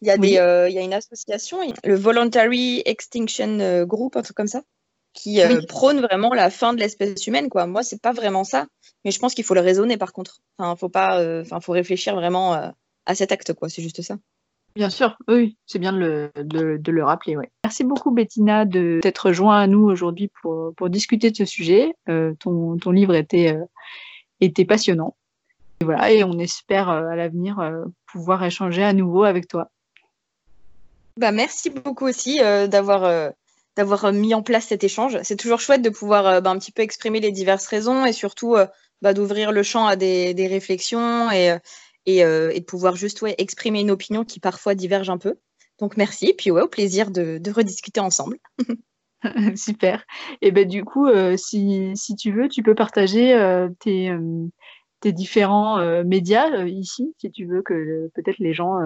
Il 0.00 0.08
y 0.08 0.10
a, 0.10 0.16
des, 0.16 0.38
euh, 0.38 0.68
il 0.68 0.74
y 0.74 0.78
a 0.78 0.82
une 0.82 0.94
association, 0.94 1.58
le 1.84 1.94
Voluntary 1.94 2.82
Extinction 2.86 3.84
Group, 3.84 4.16
un 4.16 4.22
truc 4.22 4.36
comme 4.36 4.48
ça, 4.48 4.62
qui 5.14 5.40
prône 5.68 6.00
vraiment 6.00 6.34
la 6.34 6.50
fin 6.50 6.74
de 6.74 6.80
l'espèce 6.80 7.24
humaine. 7.28 7.48
Quoi. 7.48 7.66
Moi, 7.66 7.84
c'est 7.84 8.00
pas 8.00 8.12
vraiment 8.12 8.42
ça. 8.42 8.66
Mais 9.04 9.12
je 9.12 9.20
pense 9.20 9.32
qu'il 9.32 9.44
faut 9.44 9.54
le 9.54 9.60
raisonner 9.60 9.96
par 9.96 10.12
contre. 10.12 10.40
Enfin, 10.58 10.74
faut 10.74 10.88
pas, 10.88 11.22
enfin, 11.42 11.60
faut 11.60 11.70
réfléchir 11.70 12.16
vraiment 12.16 12.72
à 13.06 13.14
cet 13.14 13.30
acte. 13.30 13.52
quoi. 13.52 13.68
C'est 13.68 13.82
juste 13.82 14.02
ça. 14.02 14.16
Bien 14.74 14.88
sûr, 14.88 15.18
oui, 15.28 15.56
c'est 15.66 15.78
bien 15.78 15.92
de 15.92 16.30
le, 16.34 17.04
rappeler. 17.04 17.36
Ouais. 17.36 17.50
Merci 17.64 17.84
beaucoup 17.84 18.10
Bettina 18.10 18.64
de 18.64 19.00
t'être 19.02 19.32
joint 19.32 19.58
à 19.58 19.66
nous 19.66 19.84
aujourd'hui 19.84 20.30
pour, 20.40 20.72
discuter 20.88 21.30
de 21.30 21.36
ce 21.36 21.44
sujet. 21.44 21.94
Euh, 22.08 22.32
ton, 22.38 22.78
livre 22.90 23.14
était, 23.14 23.54
euh, 23.54 23.64
était 24.40 24.64
passionnant. 24.64 25.14
Et 25.80 25.84
voilà, 25.84 26.10
et 26.10 26.24
on 26.24 26.38
espère 26.38 26.88
euh, 26.88 27.08
à 27.08 27.16
l'avenir 27.16 27.60
pouvoir 28.06 28.42
échanger 28.44 28.82
à 28.82 28.94
nouveau 28.94 29.24
avec 29.24 29.46
toi. 29.46 29.70
Bah, 31.18 31.32
merci 31.32 31.68
beaucoup 31.68 32.06
aussi 32.06 32.38
d'avoir 32.38 33.32
d'avoir 33.76 34.12
mis 34.12 34.34
en 34.34 34.42
place 34.42 34.66
cet 34.66 34.84
échange. 34.84 35.18
C'est 35.22 35.36
toujours 35.36 35.60
chouette 35.60 35.82
de 35.82 35.90
pouvoir 35.90 36.40
bah, 36.40 36.50
un 36.50 36.58
petit 36.58 36.72
peu 36.72 36.82
exprimer 36.82 37.20
les 37.20 37.32
diverses 37.32 37.66
raisons 37.66 38.06
et 38.06 38.12
surtout 38.12 38.56
bah, 39.02 39.12
d'ouvrir 39.12 39.52
le 39.52 39.62
champ 39.62 39.86
à 39.86 39.96
des, 39.96 40.32
des 40.32 40.46
réflexions 40.46 41.30
et, 41.30 41.58
euh, 42.08 42.50
et, 42.50 42.60
de 42.60 42.64
pouvoir 42.64 42.96
juste 42.96 43.22
ouais, 43.22 43.34
exprimer 43.38 43.80
une 43.80 43.90
opinion 43.90 44.24
qui 44.24 44.40
parfois 44.40 44.74
diverge 44.74 45.10
un 45.10 45.18
peu. 45.18 45.36
Donc 45.78 45.96
merci, 45.96 46.28
et 46.28 46.34
puis 46.34 46.50
ouais, 46.50 46.62
au 46.62 46.68
plaisir 46.68 47.10
de, 47.10 47.40
rediscuter 47.50 48.00
ensemble. 48.00 48.38
Super. 49.56 50.04
Et 50.40 50.50
ben 50.50 50.66
du 50.66 50.84
coup, 50.84 51.06
euh, 51.06 51.36
si, 51.36 51.92
si, 51.94 52.16
tu 52.16 52.32
veux, 52.32 52.48
tu 52.48 52.62
peux 52.62 52.74
partager 52.74 53.34
euh, 53.34 53.68
tes, 53.78 54.12
tes, 55.00 55.12
différents 55.12 56.02
médias 56.04 56.64
ici, 56.66 57.14
si 57.18 57.30
tu 57.30 57.46
veux 57.46 57.62
que 57.62 58.10
peut-être 58.14 58.38
les 58.38 58.52
gens 58.52 58.78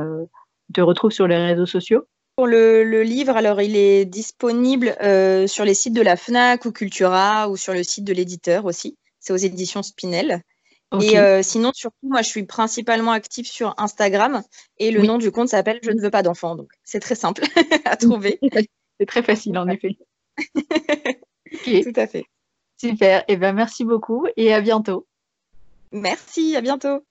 te 0.73 0.81
retrouvent 0.81 1.11
sur 1.11 1.27
les 1.27 1.37
réseaux 1.37 1.67
sociaux. 1.67 2.05
Pour 2.37 2.47
le, 2.47 2.85
le 2.85 3.03
livre, 3.03 3.35
alors 3.35 3.63
il 3.63 3.77
est 3.77 4.05
disponible 4.05 4.95
sur 5.47 5.65
les 5.65 5.75
sites 5.75 5.95
de 5.95 6.03
la 6.03 6.17
FNAC 6.17 6.67
ou 6.67 6.73
Cultura 6.73 7.49
ou 7.49 7.57
sur 7.57 7.73
le 7.73 7.83
site 7.83 8.05
de 8.05 8.13
l'éditeur 8.13 8.67
aussi. 8.67 8.99
C'est 9.21 9.33
aux 9.33 9.37
éditions 9.37 9.83
Spinel. 9.83 10.43
Et 11.01 11.19
euh, 11.19 11.43
sinon, 11.43 11.73
surtout, 11.75 12.09
moi, 12.09 12.23
je 12.23 12.29
suis 12.29 12.45
principalement 12.45 13.11
active 13.11 13.47
sur 13.47 13.75
Instagram 13.77 14.43
et 14.79 14.91
le 14.91 15.03
nom 15.03 15.19
du 15.19 15.33
compte 15.33 15.49
s'appelle 15.49 15.81
Je 15.83 15.91
ne 15.91 16.01
veux 16.01 16.11
pas 16.11 16.23
d'enfant. 16.23 16.55
Donc, 16.55 16.71
c'est 16.85 17.01
très 17.01 17.17
simple 17.17 17.43
à 17.85 17.97
trouver. 17.97 18.39
c'est 19.01 19.07
très 19.07 19.23
facile, 19.23 19.59
en 19.59 19.69
effet. 19.69 19.97
Tout 21.65 21.93
à 21.97 22.07
fait. 22.07 22.25
Super. 22.79 23.21
Et 23.23 23.33
eh 23.33 23.37
ben, 23.37 23.53
merci 23.53 23.85
beaucoup 23.85 24.27
et 24.37 24.53
à 24.53 24.61
bientôt. 24.61 25.07
Merci, 25.93 26.57
à 26.57 26.61
bientôt. 26.61 27.03